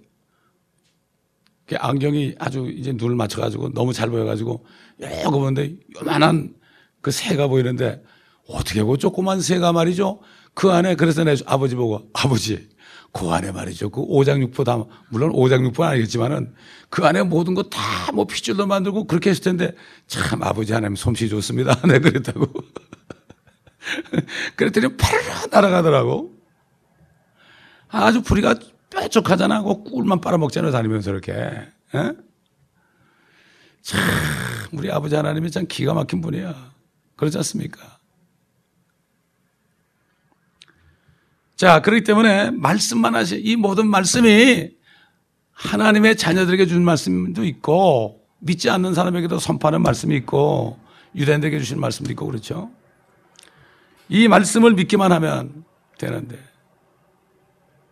[1.75, 4.65] 안경이 아주 이제 눈을 맞춰가지고 너무 잘 보여가지고
[5.01, 6.55] 여거 보는데 요만한
[7.01, 8.03] 그 새가 보이는데
[8.49, 10.21] 어떻게 그 조그만 새가 말이죠.
[10.55, 12.69] 그 안에 그래서 내 아버지 보고 아버지
[13.13, 13.91] 그 안에 말이죠.
[13.91, 16.55] 그 오장육부 다, 물론 오장육부는 아니겠지만은
[16.89, 19.75] 그 안에 모든 거 다 뭐 핏줄도 만들고 그렇게 했을 텐데
[20.07, 21.75] 참 아버지 하나님 솜씨 좋습니다.
[21.89, 22.47] 네, 그랬다고.
[24.57, 26.33] 그랬더니 파르르 날아가더라고.
[27.89, 28.55] 아주 부리가
[28.91, 29.63] 뾰족하잖아.
[29.63, 30.73] 그 꿀만 빨아먹잖아요.
[30.73, 31.33] 다니면서 이렇게.
[31.33, 32.13] 에?
[33.83, 34.01] 참,
[34.73, 36.73] 우리 아버지 하나님이 참 기가 막힌 분이야.
[37.17, 37.99] 그렇지 않습니까?
[41.63, 44.71] 자, 그렇기 때문에 말씀만 하시, 이 모든 말씀이
[45.53, 50.81] 하나님의 자녀들에게 주는 말씀도 있고, 믿지 않는 사람에게도 선포하는 말씀이 있고,
[51.15, 52.73] 유대인들에게 주시는 말씀도 있고, 그렇죠?
[54.09, 55.65] 이 말씀을 믿기만 하면
[55.99, 56.37] 되는데,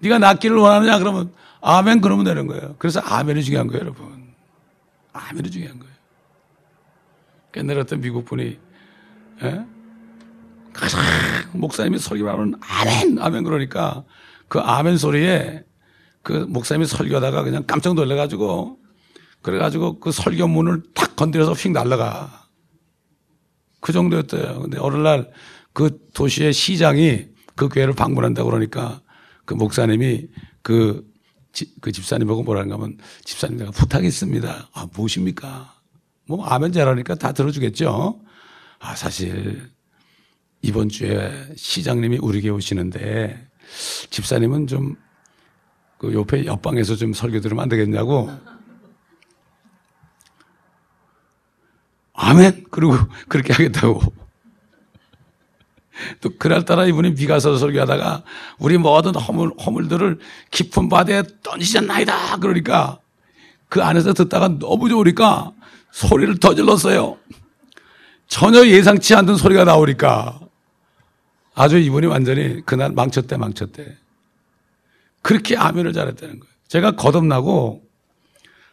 [0.01, 0.99] 네가 낫기를 원하느냐?
[0.99, 2.75] 그러면, 아멘, 그러면 되는 거예요.
[2.77, 4.35] 그래서 아멘이 중요한 거예요, 여러분.
[5.13, 5.95] 아멘이 중요한 거예요.
[7.57, 8.59] 옛날에 어떤 미국 분이,
[9.45, 9.65] 예?
[11.53, 14.05] 목사님이 설교하면 아멘, 아멘 그러니까
[14.49, 15.65] 그 아멘 소리에
[16.23, 18.79] 그 목사님이 설교하다가 그냥 깜짝 놀래가지고
[19.43, 22.49] 그래가지고 그 설교문을 탁 건드려서 휙 날라가.
[23.81, 24.61] 그 정도였대요.
[24.61, 25.31] 근데 어느 날
[25.73, 29.01] 그 도시의 시장이 그 교회를 방문한다고 그러니까
[29.45, 30.29] 그 목사님이
[30.63, 31.07] 그,
[31.53, 34.69] 지, 그 집사님 보고 뭐라는가 하면 집사님 내가 부탁이 있습니다.
[34.73, 35.75] 아, 무엇입니까?
[36.27, 38.21] 뭐 아멘 잘하니까 다 들어주겠죠.
[38.79, 39.71] 아, 사실
[40.63, 43.49] 이번 주에 시장님이 우리 교회 오시는데
[44.11, 44.97] 집사님은 좀
[46.01, 48.31] 그 옆에 옆방에서 좀 설교 들으면 안 되겠냐고.
[52.15, 52.65] 아멘!
[52.71, 52.97] 그리고
[53.29, 54.01] 그렇게 하겠다고.
[56.23, 58.25] 또 그날따라 이분이 비가 서 설교하다가
[58.59, 60.19] 우리 모든 허물, 허물들을
[60.51, 62.39] 깊은 바다에 던지셨나이다.
[62.39, 62.99] 그러니까
[63.69, 65.53] 그 안에서 듣다가 너무 좋으니까
[65.91, 67.19] 소리를 더 질렀어요.
[68.27, 70.41] 전혀 예상치 않던 소리가 나오니까
[71.61, 73.95] 아주 이분이 완전히 그날 망쳤대, 망쳤대.
[75.21, 76.55] 그렇게 아멘을 잘했다는 거예요.
[76.69, 77.83] 제가 거듭나고,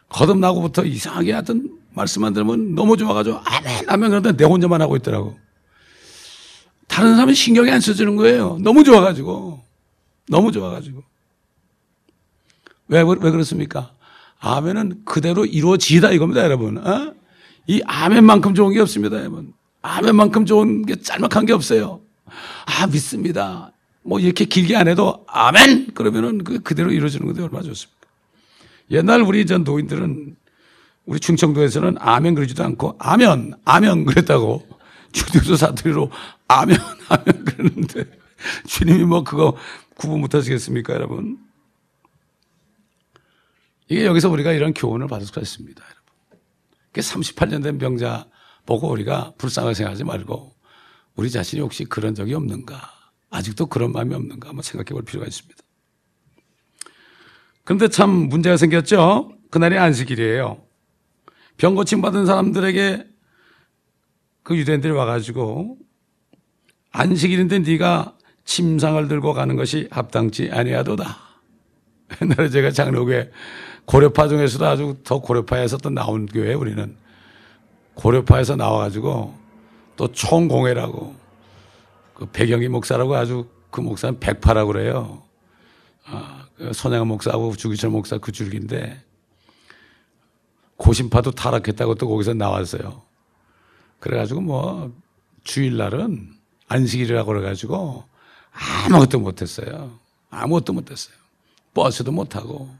[0.08, 5.38] 거듭나고부터 이상하게 하여튼 말씀만 들으면 너무 좋아가지고 아멘, 아멘 그런데 내 혼자만 하고 있더라고.
[6.86, 8.56] 다른 사람은 신경이 안 써주는 거예요.
[8.62, 9.62] 너무 좋아가지고.
[10.30, 11.02] 너무 좋아가지고.
[12.88, 13.92] 왜, 왜 그렇습니까?
[14.38, 16.78] 아멘은 그대로 이루어지다 이겁니다, 여러분.
[16.78, 17.12] 어?
[17.66, 19.52] 이 아멘만큼 좋은 게 없습니다, 여러분.
[19.82, 22.07] 아멘만큼 좋은 게 짤막한 게 없어요.
[22.66, 23.72] 아, 믿습니다.
[24.02, 25.94] 뭐 이렇게 길게 안 해도 아멘!
[25.94, 27.98] 그러면은 그 그대로 이루어지는 건데 얼마나 좋습니까?
[28.90, 30.36] 옛날 우리 전 노인들은
[31.04, 34.66] 우리 충청도에서는 아멘 그러지도 않고 아멘, 아멘 그랬다고
[35.12, 36.10] 주교도 사투리로
[36.48, 36.76] 아멘,
[37.08, 38.04] 아멘 그러는데
[38.66, 39.56] 주님이 뭐 그거
[39.96, 41.38] 구분 못 하시겠습니까, 여러분?
[43.88, 45.98] 이게 여기서 우리가 이런 교훈을 받을 수가 있습니다, 여러분.
[46.92, 48.26] 38년 된 병자
[48.66, 50.54] 보고 우리가 불쌍하게 생각하지 말고
[51.18, 52.92] 우리 자신이 혹시 그런 적이 없는가?
[53.30, 54.50] 아직도 그런 마음이 없는가?
[54.50, 55.60] 한번 생각해 볼 필요가 있습니다.
[57.64, 59.32] 그런데 참 문제가 생겼죠?
[59.50, 60.62] 그날이 안식일이에요.
[61.56, 63.04] 병 고침 받은 사람들에게
[64.44, 65.78] 그 유대인들이 와가지고
[66.92, 71.18] 안식일인데 네가 침상을 들고 가는 것이 합당치 아니하도다.
[72.22, 73.32] 옛날에 제가 장로교회
[73.86, 76.96] 고려파 중에서도 아주 더 고려파에서 또 나온 교회 우리는
[77.94, 79.47] 고려파에서 나와가지고
[79.98, 81.14] 또 총공회라고
[82.14, 85.24] 그 배경희 목사라고 아주 그 목사는 백파라고 그래요.
[86.04, 89.04] 아, 그 손양원 목사하고 주기철 목사 그 줄기인데
[90.76, 93.02] 고심파도 타락했다고 또 거기서 나왔어요.
[93.98, 94.96] 그래가지고 뭐
[95.42, 96.32] 주일날은
[96.68, 98.04] 안식일이라고 그래가지고
[98.52, 99.98] 아무것도 못했어요.
[100.30, 101.16] 아무것도 못했어요.
[101.74, 102.72] 버스도 못 타고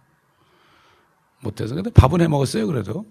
[1.41, 3.05] 못해서 근데 밥은 해 먹었어요 그래도.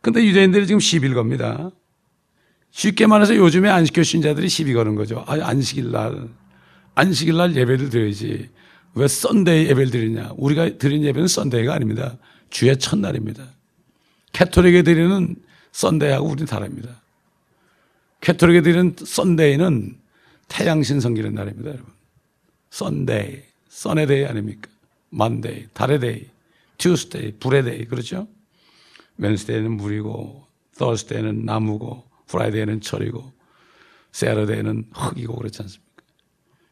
[0.00, 1.72] 근데 유대인들이 지금 시비를 겁니다.
[2.74, 5.24] 쉽게 말해서 요즘에 안식교 신자들이 시비 거는 거죠.
[5.28, 6.28] 아, 안식일 날
[6.96, 8.50] 안식일 날 예배를 드려야지.
[8.96, 10.32] 왜 Sunday 예배를 드리냐?
[10.36, 12.16] 우리가 드린 예배는 Sunday가 아닙니다.
[12.50, 13.46] 주의 첫날입니다.
[14.32, 15.36] Catholic에 드리는
[15.70, 17.00] Sunday하고 우리는 다릅니다.
[18.20, 19.96] Catholic에 드리는 Sunday는
[20.48, 21.92] 태양신 섬기는 날입니다, 여러분.
[22.70, 24.68] Sunday, sun의 day 아닙니까?
[25.10, 26.26] Monday, 달의 day,
[26.78, 28.26] Tuesday, 불의 day, 그렇죠?
[29.18, 30.44] Wednesday는 물이고,
[30.76, 33.32] Thursday는 나무고, Friday는 철이고,
[34.10, 36.02] 세러데이는 흙이고 그렇지 않습니까?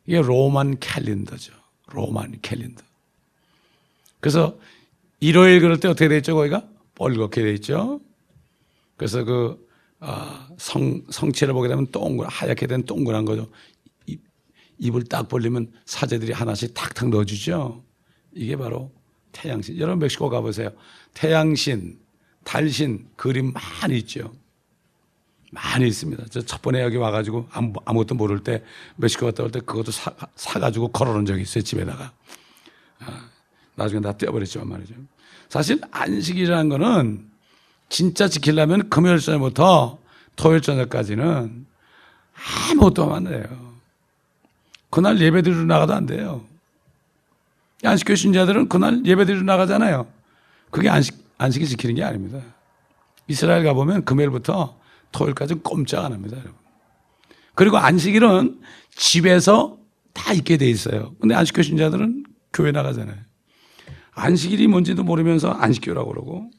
[0.06, 1.52] 이게 로만 캘린더죠.
[1.86, 2.82] 로만 캘린더.
[4.18, 4.58] 그래서
[5.20, 6.68] 일요일 그럴 때 어떻게 돼 있죠, 거기가?
[6.96, 8.00] 뻘겋게 돼 있죠.
[8.96, 9.68] 그래서 그,
[10.00, 13.48] 아, 성, 성체를 보게 되면 동글, 하얗게 된 동그란 거죠.
[14.06, 14.20] 입,
[14.78, 17.84] 입을 딱 벌리면 사제들이 하나씩 탁탁 넣어주죠.
[18.32, 18.92] 이게 바로
[19.30, 19.78] 태양신.
[19.78, 20.70] 여러분 멕시코 가보세요.
[21.14, 22.00] 태양신,
[22.42, 24.32] 달신 그림 많이 있죠.
[25.54, 26.24] 많이 있습니다.
[26.30, 27.48] 저 첫 번에 여기 와가지고
[27.84, 28.62] 아무것도 모를 때
[28.96, 31.62] 멕시코 갔다 올 때 그것도 사, 사가지고 걸어놓은 적이 있어요.
[31.62, 32.10] 집에다가.
[33.00, 33.28] 아,
[33.74, 34.94] 나중에 다 떼어버렸지만 말이죠.
[35.48, 37.26] 사실 안식이라는 거는
[37.90, 39.98] 진짜 지키려면 금요일 저녁부터
[40.36, 41.66] 토요일 저녁까지는
[42.70, 43.44] 아무것도 안 돼요.
[44.88, 46.44] 그날 예배 드리러 나가도 안 돼요.
[47.84, 50.06] 안식교 신자들은 그날 예배 드리러 나가잖아요.
[50.70, 52.40] 그게 안식, 안식이 지키는 게 아닙니다.
[53.28, 54.80] 이스라엘 가보면 금요일부터
[55.12, 56.54] 토요일까지 꼼짝 안 합니다, 여러분.
[57.54, 58.60] 그리고 안식일은
[58.96, 59.78] 집에서
[60.12, 61.14] 다 있게 돼 있어요.
[61.20, 63.16] 근데 안식교 신자들은 교회 나가잖아요.
[64.12, 66.50] 안식일이 뭔지도 모르면서 안식교라고 그러고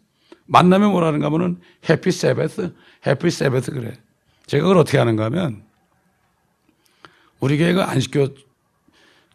[0.45, 2.73] 만나면 뭐라는가 하면은 해피 세베스,
[3.05, 3.93] 해피 세베스 그래.
[4.47, 5.63] 제가 그걸 어떻게 하는가 하면
[7.39, 8.29] 우리 교회가 안식교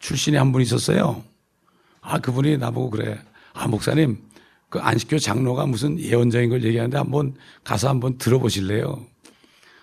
[0.00, 1.22] 출신이 한 분 있었어요.
[2.00, 3.18] 아, 그분이 나보고 그래.
[3.52, 4.18] 아, 목사님,
[4.68, 9.06] 그 안식교 장로가 무슨 예언자인 걸 얘기하는데 한번 가서 한번 들어보실래요?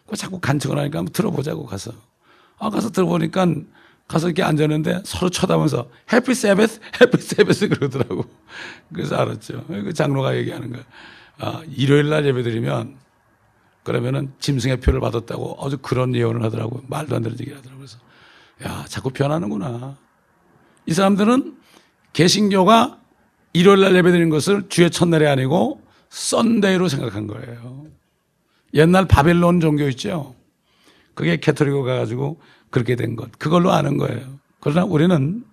[0.08, 1.91] 그 자꾸 간청을 하니까 한번 들어보자고 가서.
[2.60, 3.48] 아, 가서 들어보니까
[4.08, 8.26] 가서 이렇게 앉았는데 서로 쳐다보면서 해피 세베스, 해피 세베스 그러더라고.
[8.93, 9.65] 그래서 알았죠.
[9.67, 10.84] 그 장로가 얘기하는 거야.
[11.39, 12.98] 아, 일요일 날 예배 드리면
[13.84, 16.82] 그러면은 짐승의 표를 받았다고 아주 그런 예언을 하더라고.
[16.88, 17.80] 말도 안 되는 얘기를 하더라고.
[17.80, 17.98] 그래서
[18.63, 19.98] 야, 자꾸 변하는구나.
[20.86, 21.58] 이 사람들은
[22.13, 23.00] 개신교가
[23.56, 27.86] 일요일 날 예배 드리는 것을 주의 첫날이 아니고 썬데이로 생각한 거예요.
[28.74, 30.36] 옛날 바벨론 종교 있죠?
[31.13, 33.32] 그게 캐토릭으로 가가지고 그렇게 된 것.
[33.39, 34.39] 그걸로 아는 거예요.
[34.60, 35.46] 그러나 우리는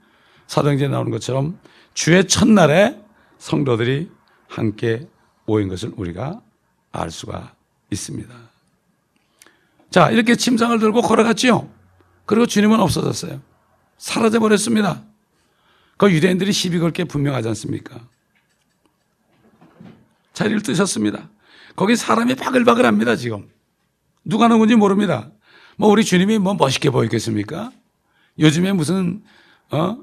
[0.49, 1.61] 사도행전에 나오는 것처럼
[1.95, 3.01] 주의 첫날에
[3.39, 4.11] 성도들이
[4.49, 5.07] 함께
[5.47, 6.41] 모인 것을 우리가
[6.91, 7.55] 알 수가
[7.93, 8.35] 있습니다.
[9.91, 11.69] 자, 이렇게 침상을 들고 걸어갔지요.
[12.27, 13.41] 그리고 주님은 없어졌어요.
[13.97, 15.05] 사라져 버렸습니다.
[15.97, 18.01] 그 유대인들이 시비 걸 게 분명하지 않습니까?
[20.33, 21.31] 자리를 뜨셨습니다.
[21.77, 23.49] 거기 사람이 바글바글합니다, 지금.
[24.25, 25.31] 누가 누군지 모릅니다.
[25.77, 27.71] 뭐 우리 주님이 뭐 멋있게 보이겠습니까?
[28.39, 29.23] 요즘에 무슨
[29.71, 29.99] 어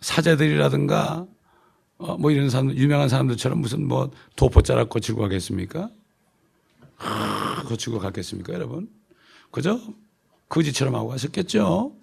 [0.00, 1.26] 사제들이라든가
[1.98, 5.88] 어, 뭐 이런 사람, 유명한 사람들처럼 무슨 뭐 도포자락 거치고 가겠습니까?
[6.96, 8.88] 하, 거치고 가겠습니까, 여러분?
[9.50, 9.80] 그죠?
[10.48, 11.94] 거지처럼 하고 가셨겠죠?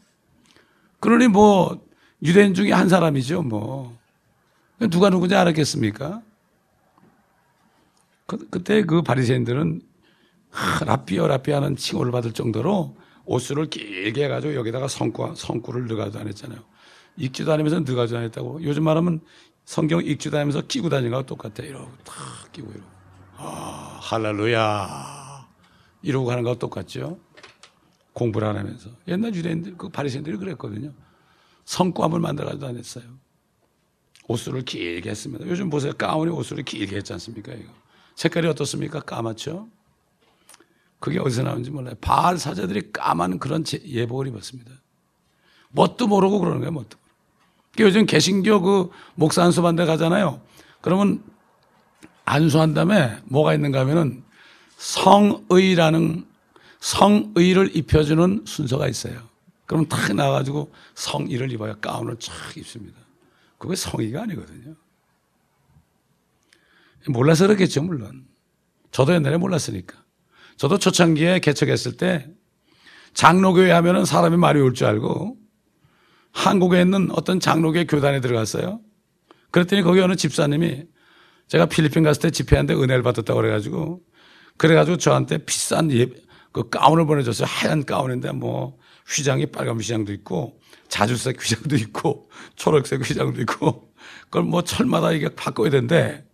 [1.00, 1.80] 그러니 뭐,
[2.24, 3.98] 유대인 중에 한 사람이죠, 뭐.
[4.90, 6.22] 누가 누군지 알았겠습니까?
[8.26, 9.82] 그, 그때 그 바리새인들은
[10.86, 16.60] 라삐어 라삐어는 칭호를 받을 정도로 옷수를 길게 해가지고 여기다가 성과, 성구를 넣어가지고 다녔잖아요.
[17.18, 18.64] 읽지도 않으면서 넣어가지고 다녔다고.
[18.64, 19.22] 요즘 말하면
[19.66, 21.64] 성경 읽지도 다니면서 끼고 다니는 거와 똑같아.
[21.64, 22.16] 이러고 탁
[22.52, 22.88] 끼고 이러고.
[23.38, 25.48] 아, 할렐루야.
[26.02, 27.20] 이러고 가는 거와 똑같죠.
[28.14, 28.90] 공부를 안 하면서.
[29.08, 30.92] 옛날 유대인들, 그 바리새인들이 그랬거든요.
[31.66, 33.04] 성과을 만들어가지고 다녔어요.
[34.28, 35.46] 옷수를 길게 했습니다.
[35.48, 35.94] 요즘 보세요.
[35.94, 37.54] 가운이 옷수를 길게 했지 않습니까?
[37.54, 37.72] 이거.
[38.16, 39.00] 색깔이 어떻습니까?
[39.02, 39.68] 까맣죠?
[41.00, 41.96] 그게 어디서 나오는지 몰라요.
[42.00, 44.72] 바알 사자들이 까만 그런 예복을 입었습니다.
[45.72, 46.98] 뭣도 모르고 그러는 거예요, 뭣도.
[47.80, 50.40] 요즘 개신교 그 목사 안수반 데 가잖아요.
[50.82, 51.24] 그러면
[52.24, 54.24] 안수한 다음에 뭐가 있는가 하면은
[54.78, 56.26] 성의라는
[56.80, 59.22] 성의를 입혀주는 순서가 있어요.
[59.66, 61.80] 그럼 탁 나와가지고 성의를 입어요.
[61.80, 63.00] 가운을 쫙 입습니다.
[63.58, 64.76] 그게 성의가 아니거든요.
[67.08, 68.26] 몰라서 그렇겠죠, 물론.
[68.92, 70.02] 저도 옛날에 몰랐으니까.
[70.58, 72.28] 저도 초창기에 개척했을 때
[73.14, 75.38] 장로교회 하면은 사람이 말이 올 줄 알고
[76.32, 78.82] 한국에 있는 어떤 장로교회 교단에 들어갔어요.
[79.52, 80.86] 그랬더니 거기 어느 집사님이
[81.48, 84.02] 제가 필리핀 갔을 때 집회하는데 은혜를 받았다고 그래가지고
[84.58, 86.08] 그래가지고 저한테 비싼 예,
[86.52, 87.48] 그 가운을 보내줬어요.
[87.48, 93.94] 하얀 가운인데 뭐 휘장이 빨간 휘장도 있고 자주색 휘장도 있고 초록색 휘장도 있고
[94.26, 96.26] 그걸 뭐 철마다 이게 바꿔야 되는데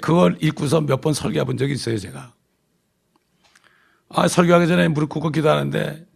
[0.00, 2.32] 그걸 읽고서 몇 번 설교해 본 적이 있어요, 제가.
[4.08, 6.06] 아, 설교하기 전에 무릎 꿇고 기도하는데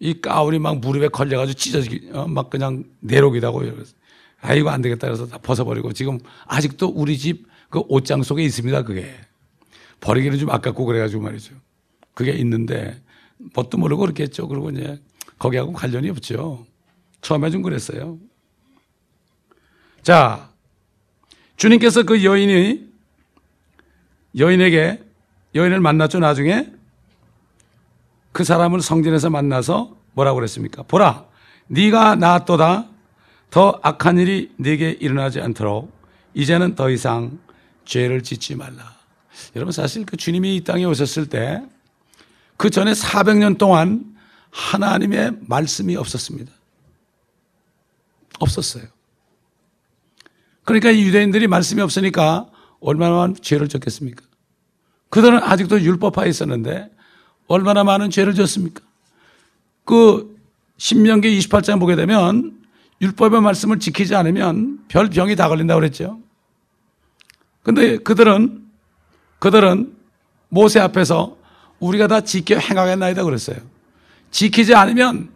[0.00, 3.62] 이 가운이 막 무릎에 걸려가지고 찢어지기, 어, 막 그냥 내록이라고.
[4.40, 5.08] 아, 이거 안 되겠다.
[5.08, 9.14] 그래서 다 벗어버리고 지금 아직도 우리 집 그 옷장 속에 있습니다, 그게.
[10.00, 11.54] 버리기는 좀 아깝고 그래가지고 말이죠.
[12.14, 13.02] 그게 있는데
[13.54, 14.48] 뭣도 모르고 그렇게 했죠.
[14.48, 15.00] 그리고 이제
[15.38, 16.66] 거기하고 관련이 없죠.
[17.20, 18.18] 처음에 좀 그랬어요.
[20.02, 20.50] 자,
[21.56, 22.88] 주님께서 그 여인이
[24.36, 25.02] 여인에게
[25.54, 26.70] 여인을 만났죠 나중에
[28.32, 30.82] 그 사람을 성전에서 만나서 뭐라고 그랬습니까?
[30.84, 31.26] 보라
[31.66, 32.88] 네가 나았도다
[33.50, 35.92] 더 악한 일이 네게 일어나지 않도록
[36.34, 37.38] 이제는 더 이상
[37.84, 38.96] 죄를 짓지 말라.
[39.56, 41.62] 여러분 사실 그 주님이 이 땅에 오셨을 때
[42.58, 44.04] 그 전에 400년 동안
[44.50, 46.52] 하나님의 말씀이 없었습니다.
[48.40, 48.84] 없었어요.
[50.64, 54.22] 그러니까 이 유대인들이 말씀이 없으니까 얼마나 죄를 졌겠습니까?
[55.08, 56.90] 그들은 아직도 율법하에 있었는데
[57.46, 58.82] 얼마나 많은 죄를 졌습니까?
[59.84, 60.36] 그
[60.76, 62.60] 신명기 28장 보게 되면
[63.00, 66.20] 율법의 말씀을 지키지 않으면 별 병이 다 걸린다고 그랬죠.
[67.62, 68.66] 근데 그들은
[69.38, 69.96] 그들은
[70.48, 71.37] 모세 앞에서
[71.80, 73.56] 우리가 다 지켜 행하겠나이다 그랬어요.
[74.30, 75.30] 지키지 않으면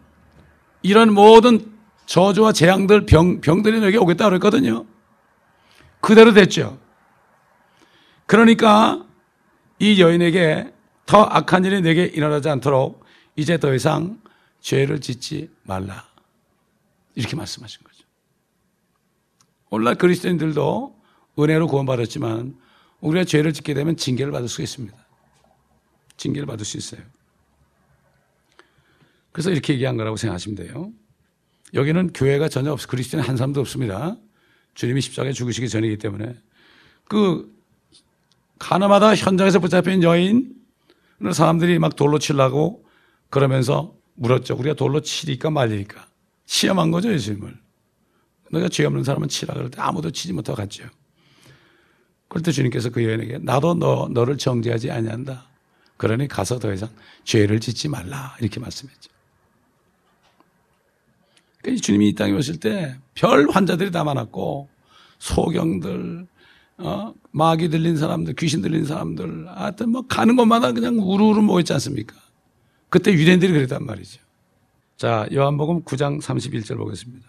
[0.81, 1.71] 이런 모든
[2.05, 4.85] 저주와 재앙들 병 병들이 너에게 오겠다 그랬거든요.
[6.01, 6.77] 그대로 됐죠.
[8.25, 9.05] 그러니까
[9.79, 10.73] 이 여인에게
[11.05, 13.03] 더 악한 일이 내게 일어나지 않도록
[13.35, 14.21] 이제 더 이상
[14.59, 16.05] 죄를 짓지 말라.
[17.15, 18.03] 이렇게 말씀하신 거죠.
[19.69, 20.95] 오늘날 그리스도인들도
[21.39, 22.57] 은혜로 구원받았지만
[23.01, 24.95] 우리가 죄를 짓게 되면 징계를 받을 수 있습니다.
[26.23, 27.01] 징계를 받을 수 있어요.
[29.31, 30.91] 그래서 이렇게 얘기한 거라고 생각하시면 돼요.
[31.73, 32.87] 여기는 교회가 전혀 없어.
[32.87, 34.15] 그리스도인 한 사람도 없습니다.
[34.75, 36.35] 주님이 십자가에 죽으시기 전이기 때문에.
[37.05, 37.51] 그
[38.59, 40.53] 가나마다 현장에서 붙잡힌 여인
[41.31, 42.85] 사람들이 막 돌로 치려고
[43.29, 44.55] 그러면서 물었죠.
[44.55, 46.07] 우리가 돌로 치리까 말리니까.
[46.45, 47.57] 시험한 거죠, 예수님을.
[48.51, 50.85] 너가 죄 없는 사람은 치라 그럴 때 아무도 치지 못하고 갔죠.
[52.27, 55.52] 그럴 때 주님께서 그 여인에게 나도 너, 너를 정죄하지 아니한다.
[56.03, 56.89] 그러니 가서 더 이상
[57.23, 58.35] 죄를 짓지 말라.
[58.41, 59.09] 이렇게 말씀했죠.
[61.61, 64.67] 그러니까 주님이 이 땅에 오실 때 별 환자들이 다 많았고
[65.19, 66.27] 소경들,
[66.79, 67.13] 어?
[67.31, 72.17] 마귀 들린 사람들, 귀신 들린 사람들, 하여튼 뭐 가는 곳마다 그냥 우르르 모였지 않습니까?
[72.89, 74.19] 그때 유대인들이 그랬단 말이죠.
[74.97, 77.25] 자, 요한복음 9장 31절 보겠습니다.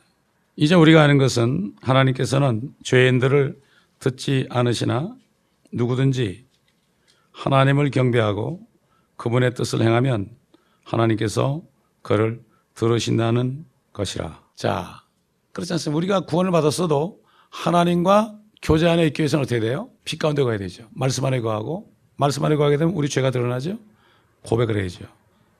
[0.56, 3.56] 이제 우리가 아는 것은 하나님께서는 죄인들을
[4.00, 5.14] 듣지 않으시나
[5.72, 6.44] 누구든지
[7.34, 8.60] 하나님을 경배하고
[9.16, 10.30] 그분의 뜻을 행하면
[10.84, 11.62] 하나님께서
[12.02, 12.42] 그를
[12.74, 14.40] 들으신다는 것이라.
[14.54, 15.02] 자,
[15.52, 15.96] 그렇지 않습니까?
[15.96, 17.20] 우리가 구원을 받았어도
[17.50, 19.90] 하나님과 교제 안에 있기 위해서는 어떻게 돼요?
[20.04, 20.88] 빛 가운데 가야 되죠.
[20.92, 23.78] 말씀 안에 거하고 말씀 안에 거하게 되면 우리 죄가 드러나죠.
[24.42, 25.06] 고백을 해야죠.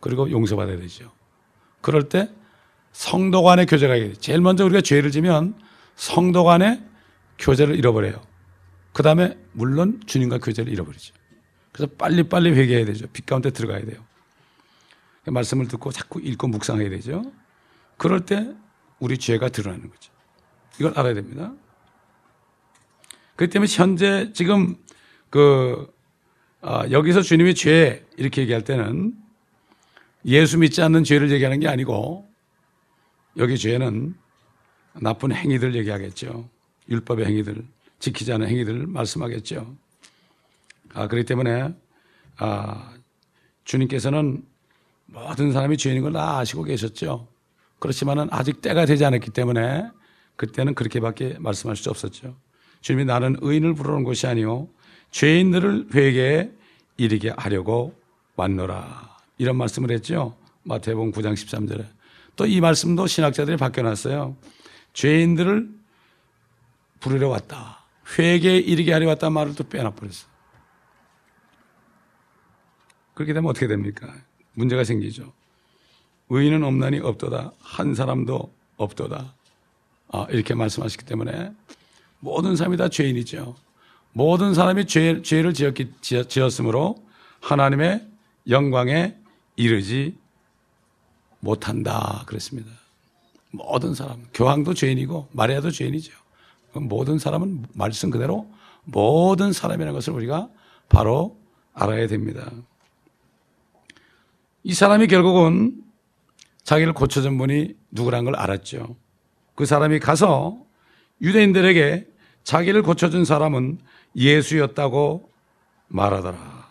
[0.00, 1.10] 그리고 용서받아야 되죠.
[1.80, 2.30] 그럴 때
[2.92, 4.14] 성도 간의 교제가 있어요.
[4.14, 5.54] 제일 먼저 우리가 죄를 지면
[5.96, 6.82] 성도 간의
[7.38, 8.20] 교제를 잃어버려요.
[8.92, 11.14] 그 다음에 물론 주님과 교제를 잃어버리죠.
[11.74, 13.08] 그래서 빨리빨리 회개해야 되죠.
[13.08, 14.00] 빛 가운데 들어가야 돼요.
[15.26, 17.32] 말씀을 듣고 자꾸 읽고 묵상해야 되죠.
[17.96, 18.54] 그럴 때
[19.00, 20.12] 우리 죄가 드러나는 거죠.
[20.78, 21.52] 이걸 알아야 됩니다.
[23.34, 24.76] 그렇기 때문에 현재 지금
[25.30, 25.92] 그
[26.60, 29.12] 아, 여기서 주님이 죄 이렇게 얘기할 때는
[30.26, 32.30] 예수 믿지 않는 죄를 얘기하는 게 아니고
[33.36, 34.14] 여기 죄는
[35.00, 36.48] 나쁜 행위들 얘기하겠죠.
[36.88, 37.66] 율법의 행위들,
[37.98, 39.76] 지키지 않은 행위들 말씀하겠죠.
[40.94, 41.74] 아, 그렇기 때문에
[42.38, 42.90] 아,
[43.64, 44.42] 주님께서는
[45.06, 47.28] 모든 사람이 죄인인 걸 다 아시고 계셨죠.
[47.78, 49.90] 그렇지만은 아직 때가 되지 않았기 때문에
[50.36, 52.36] 그때는 그렇게밖에 말씀할 수 없었죠.
[52.80, 54.68] 주님이 나는 의인을 부르는 것이 아니요
[55.10, 56.50] 죄인들을 회개에
[56.96, 57.94] 이르게 하려고
[58.36, 59.16] 왔노라.
[59.38, 60.36] 이런 말씀을 했죠.
[60.64, 61.86] 마태복음 9장 13절에.
[62.36, 64.36] 또 이 말씀도 신학자들이 바뀌어놨어요.
[64.92, 65.68] 죄인들을
[67.00, 67.84] 부르러 왔다.
[68.18, 70.33] 회개에 이르게 하려 왔다 말을 또 빼놔버렸어요.
[73.14, 74.12] 그렇게 되면 어떻게 됩니까?
[74.54, 75.32] 문제가 생기죠.
[76.30, 77.52] 의인은 없나니 없도다.
[77.60, 79.34] 한 사람도 없도다.
[80.08, 81.52] 아, 이렇게 말씀하셨기 때문에
[82.20, 83.54] 모든 사람이 다 죄인이죠.
[84.12, 86.96] 모든 사람이 죄, 죄를 지었기, 지었으므로
[87.40, 88.06] 하나님의
[88.48, 89.16] 영광에
[89.56, 90.16] 이르지
[91.40, 92.24] 못한다.
[92.26, 92.70] 그랬습니다.
[93.50, 96.12] 모든 사람, 교황도 죄인이고 마리아도 죄인이죠.
[96.74, 98.50] 모든 사람은 말씀 그대로
[98.84, 100.48] 모든 사람이라는 것을 우리가
[100.88, 101.36] 바로
[101.72, 102.50] 알아야 됩니다.
[104.64, 105.74] 이 사람이 결국은
[106.64, 108.96] 자기를 고쳐준 분이 누구란 걸 알았죠.
[109.54, 110.58] 그 사람이 가서
[111.20, 112.08] 유대인들에게
[112.42, 113.78] 자기를 고쳐준 사람은
[114.16, 115.30] 예수였다고
[115.88, 116.68] 말하더라.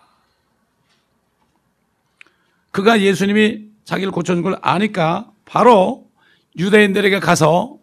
[2.71, 6.09] 그가 예수님이 자기를 고쳐준 걸 아니까 바로
[6.57, 7.77] 유대인들에게 가서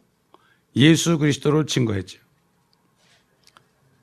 [0.74, 2.18] 예수 그리스도를 증거했죠.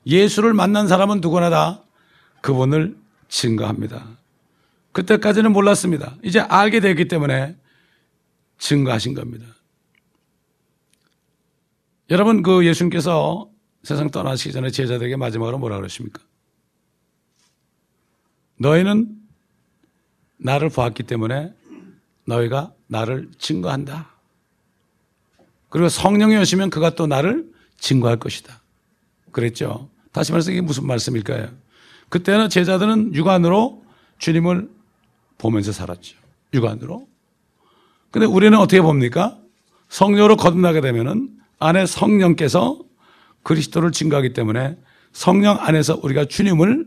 [0.06, 1.84] 예수를 만난 사람은 누구나 다
[2.40, 2.98] 그분을
[3.28, 4.17] 증거합니다.
[4.98, 6.16] 그때까지는 몰랐습니다.
[6.24, 7.56] 이제 알게 되기 때문에
[8.58, 9.46] 증거하신 겁니다.
[12.10, 13.48] 여러분, 그 예수님께서
[13.84, 16.20] 세상 떠나시기 전에 제자들에게 마지막으로 뭐라 그러십니까?
[18.60, 19.16] 너희는
[20.38, 21.54] 나를 보았기 때문에
[22.26, 24.10] 너희가 나를 증거한다.
[25.70, 28.64] 그리고 성령이 오시면 그가 또 나를 증거할 것이다.
[29.32, 29.92] 그랬죠.
[30.12, 31.50] 다시 말해서 이게 무슨 말씀일까요?
[32.10, 33.86] 그때는 제자들은 육안으로
[34.18, 34.77] 주님을
[35.38, 36.18] 보면서 살았죠.
[36.54, 37.08] 육안으로.
[38.12, 39.38] 근데 우리는 어떻게 봅니까?
[39.90, 41.30] 성령으로 거듭나게 되면은
[41.60, 42.80] 안에 성령께서
[43.44, 44.78] 그리스도를 증거하기 때문에
[45.12, 46.86] 성령 안에서 우리가 주님을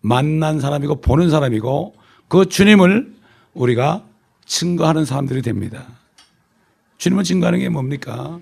[0.00, 1.94] 만난 사람이고 보는 사람이고
[2.28, 3.14] 그 주님을
[3.54, 4.04] 우리가
[4.44, 5.86] 증거하는 사람들이 됩니다.
[6.98, 8.40] 주님을 증거하는 게 뭡니까?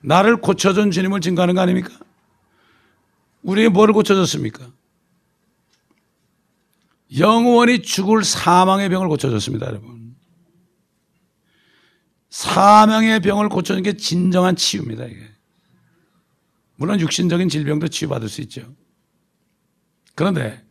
[0.00, 1.90] 나를 고쳐준 주님을 증거하는 거 아닙니까?
[3.42, 4.66] 우리에게 뭐를 고쳐줬습니까?
[7.18, 10.16] 영원히 죽을 사망의 병을 고쳐줬습니다, 여러분.
[12.30, 15.20] 사망의 병을 고쳐주는 게 진정한 치유입니다, 이게.
[16.76, 18.74] 물론 육신적인 질병도 치유받을 수 있죠.
[20.14, 20.62] 그런데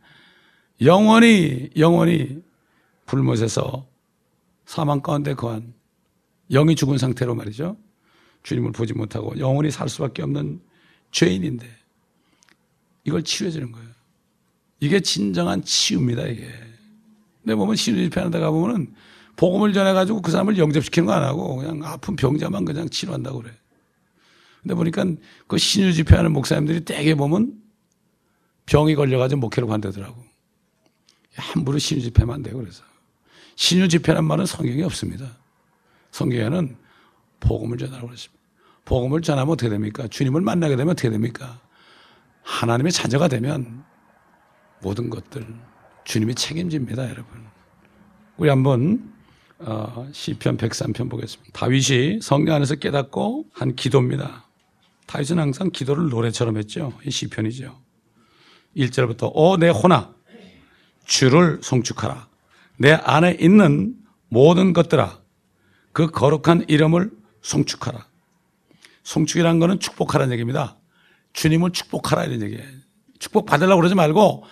[0.80, 2.42] 영원히, 영원히
[3.06, 3.88] 불못에서
[4.66, 5.74] 사망 가운데 거한
[6.50, 7.76] 영이 죽은 상태로 말이죠.
[8.42, 10.60] 주님을 보지 못하고 영원히 살 수밖에 없는
[11.10, 11.68] 죄인인데
[13.04, 13.85] 이걸 치유해 주는 거예요.
[14.80, 16.48] 이게 진정한 치유입니다, 이게.
[17.42, 18.94] 내 몸은 데 가보면은
[19.36, 23.52] 복음을 전해가지고 그 사람을 영접시키는 거 안 하고 그냥 아픈 병자만 그냥 치료한다고 그래.
[24.62, 25.04] 근데 보니까
[25.46, 27.54] 그 신유 집회하는 목사님들이 대개 보면
[28.66, 30.24] 병이 걸려가지고 목회를 관대더라고.
[31.36, 32.82] 함부로 신유 집회만 안 돼요, 그래서.
[33.54, 35.36] 신유 집회란 말은 성경에 없습니다.
[36.10, 36.76] 성경에는
[37.40, 38.42] 복음을 전하라고 그랬습니다.
[38.84, 40.08] 복음을 전하면 어떻게 됩니까?
[40.08, 41.60] 주님을 만나게 되면 어떻게 됩니까?
[42.42, 43.84] 하나님의 자녀가 되면
[44.86, 45.44] 모든 것들
[46.04, 47.44] 주님이 책임집니다, 여러분.
[48.36, 49.12] 우리 한번
[49.58, 51.50] 어, 시편 103편 보겠습니다.
[51.52, 54.48] 다윗이 성령 안에서 깨닫고 한 기도입니다.
[55.06, 56.92] 다윗은 항상 기도를 노래처럼 했죠.
[57.04, 57.76] 이 시편이죠.
[58.76, 60.14] 1절부터 오 내 혼아
[61.04, 62.28] 주를 송축하라.
[62.78, 63.96] 내 안에 있는
[64.28, 65.20] 모든 것들아
[65.92, 67.10] 그 거룩한 이름을
[67.42, 68.06] 송축하라.
[69.02, 70.78] 송축이라는 것은 축복하라는 얘기입니다.
[71.32, 72.62] 주님을 축복하라 이런 얘기예요.
[73.18, 74.44] 축복 받으려고 그러지 말고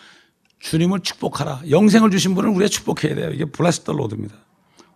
[0.65, 1.61] 주님을 축복하라.
[1.69, 3.31] 영생을 주신 분을 우리가 축복해야 돼요.
[3.33, 4.35] 이게 Bless the Lord입니다.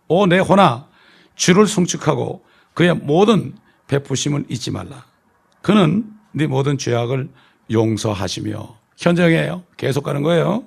[0.07, 0.89] 오, 내 혼아
[1.35, 2.43] 주를 송축하고
[2.73, 3.55] 그의 모든
[3.87, 5.05] 베푸심을 잊지 말라.
[5.61, 7.29] 그는 네 모든 죄악을
[7.71, 9.63] 용서하시며 현장이에요.
[9.77, 10.63] 계속 가는 거예요.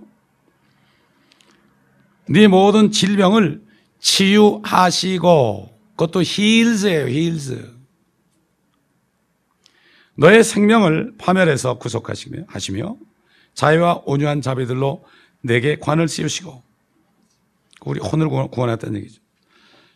[2.28, 3.60] 네 모든 질병을
[3.98, 7.08] 치유하시고 그것도 힐즈예요.
[7.08, 7.74] 힐즈.
[10.14, 12.96] 너의 생명을 파멸해서 구속하시며 하시며
[13.54, 15.04] 자유와 온유한 자비들로
[15.40, 16.62] 내게 관을 씌우시고
[17.84, 19.20] 우리 혼을 구원했다는 얘기죠.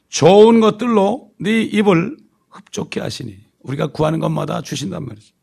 [0.08, 2.16] 좋은 것들로 네 입을
[2.50, 5.34] 흡족해 하시니 우리가 구하는 것마다 주신단 말이죠.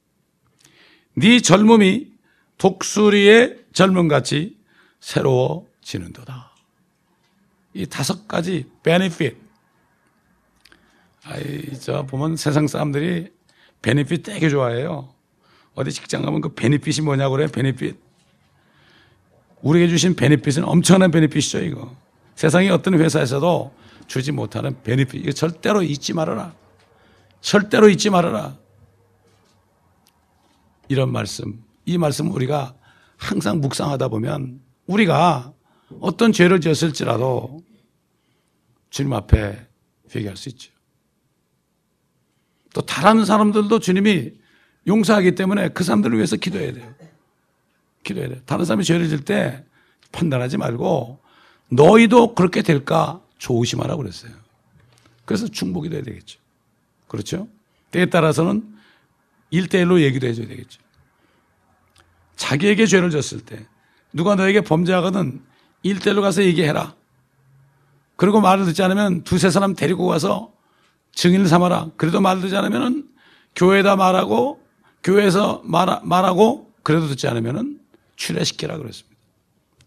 [1.15, 2.11] 네 젊음이
[2.57, 4.57] 독수리의 젊음같이
[4.99, 6.51] 새로워지는도다.
[7.73, 9.37] 이 다섯 가지 베네핏.
[11.25, 13.31] 아이, 저 보면 세상 사람들이
[13.81, 15.12] 베네핏 되게 좋아해요.
[15.75, 17.97] 어디 직장 가면 그 베네핏이 뭐냐고 그래, 베네핏.
[19.61, 21.95] 우리에게 주신 베네핏은 엄청난 베네핏이죠, 이거.
[22.35, 23.73] 세상에 어떤 회사에서도
[24.07, 25.21] 주지 못하는 베네핏.
[25.21, 26.53] 이거 절대로 잊지 말아라.
[27.41, 28.57] 절대로 잊지 말아라.
[30.89, 31.63] 이런 말씀.
[31.85, 32.75] 이 말씀 우리가
[33.17, 35.53] 항상 묵상하다 보면 우리가
[35.99, 37.63] 어떤 죄를 지었을지라도
[38.89, 39.67] 주님 앞에
[40.13, 40.71] 회개할 수 있죠.
[42.73, 44.33] 또 다른 사람들도 주님이
[44.87, 46.93] 용서하기 때문에 그 사람들을 위해서 기도해야 돼요.
[48.03, 48.41] 기도해야 돼요.
[48.45, 49.63] 다른 사람이 죄를 질 때
[50.11, 51.19] 판단하지 말고
[51.69, 54.31] 너희도 그렇게 될까 조심하라고 그랬어요.
[55.25, 56.39] 그래서 중복이 돼야 되겠죠.
[57.07, 57.47] 그렇죠?
[57.91, 58.63] 때에 따라서는
[59.49, 60.81] 일대일로 얘기도 해줘야 되겠죠.
[62.35, 63.65] 자기에게 죄를 졌을 때
[64.11, 65.41] 누가 너에게 범죄하거든
[65.83, 66.95] 일대일로 가서 얘기해라.
[68.15, 70.51] 그리고 말을 듣지 않으면 두세 사람 데리고 가서
[71.13, 71.89] 증인을 삼아라.
[71.97, 73.07] 그래도 말을 듣지 않으면
[73.55, 74.62] 교회에다 말하고
[75.03, 77.79] 교회에서 말, 말하고 그래도 듣지 않으면
[78.15, 79.13] 출애시키라 그랬습니다.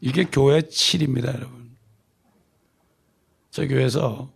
[0.00, 1.70] 이게 교회 7입니다, 여러분.
[3.50, 4.30] 저 교회에서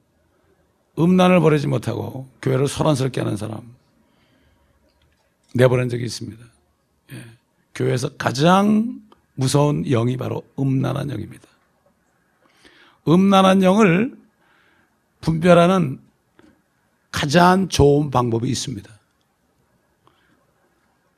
[0.98, 3.60] 음란을 버리지 못하고 교회를 소란스럽게 하는 사람
[5.54, 6.44] 내보낸 적이 있습니다.
[7.12, 7.24] 예.
[7.74, 9.00] 교회에서 가장
[9.34, 11.46] 무서운 영이 바로 음란한 영입니다.
[13.08, 14.16] 음란한 영을
[15.20, 16.00] 분별하는
[17.10, 18.99] 가장 좋은 방법이 있습니다.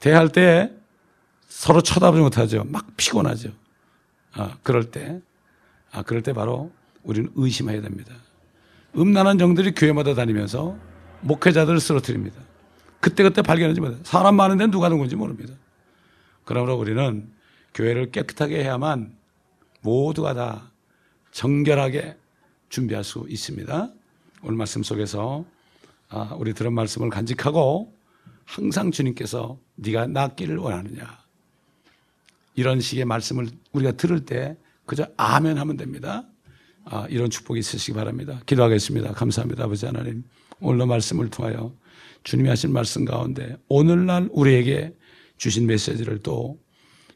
[0.03, 0.69] 대할 때
[1.47, 2.65] 서로 쳐다보지 못하죠.
[2.65, 3.53] 막 피곤하죠.
[4.33, 5.21] 아, 그럴 때,
[5.93, 6.73] 아, 그럴 때 바로
[7.05, 8.13] 우리는 의심해야 됩니다.
[8.97, 10.77] 음란한 영들이 교회마다 다니면서
[11.21, 12.37] 목회자들을 쓰러뜨립니다.
[12.99, 14.01] 그때그때 발견하지 못해요.
[14.03, 15.55] 사람 많은데 누가 누군지 모릅니다.
[16.45, 17.31] 그러므로 우리는
[17.73, 19.15] 교회를 깨끗하게 해야만
[19.83, 20.73] 모두가 다
[21.31, 22.17] 정결하게
[22.71, 23.89] 준비할 수 있습니다.
[24.43, 25.45] 오늘 말씀 속에서
[26.09, 27.95] 아, 우리 들은 말씀을 간직하고
[28.45, 31.23] 항상 주님께서 네가 낫기를 원하느냐
[32.55, 34.57] 이런 식의 말씀을 우리가 들을 때
[34.87, 36.25] 그저 아멘 하면 됩니다.
[36.85, 38.41] 아, 이런 축복이 있으시기 바랍니다.
[38.47, 39.13] 기도하겠습니다.
[39.13, 39.65] 감사합니다.
[39.65, 40.25] 아버지 하나님.
[40.61, 41.73] 오늘 말씀을 통하여
[42.25, 44.95] 주님이 하신 말씀 가운데 오늘날 우리에게
[45.39, 46.61] 주신 메시지를 또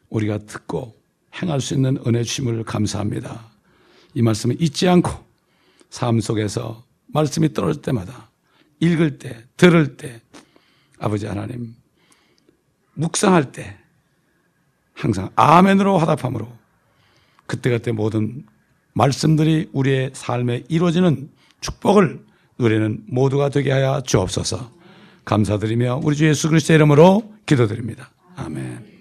[0.09, 0.95] 우리가 듣고
[1.41, 3.51] 행할 수 있는 은혜 주심을 감사합니다.
[4.13, 5.11] 이 말씀을 잊지 않고
[5.89, 8.29] 삶 속에서 말씀이 떨어질 때마다
[8.79, 10.21] 읽을 때, 들을 때,
[10.99, 11.75] 아버지 하나님,
[12.97, 13.77] 묵상할 때
[14.93, 16.47] 항상 아멘으로 화답함으로
[17.45, 18.45] 그때그때 모든
[18.93, 21.29] 말씀들이 우리의 삶에 이루어지는
[21.61, 22.25] 축복을
[22.59, 24.71] 누리는 모두가 되게 하여 주옵소서
[25.25, 28.09] 감사드리며 우리 주 예수 그리스도의 이름으로 기도드립니다.
[28.35, 28.96] 아멘.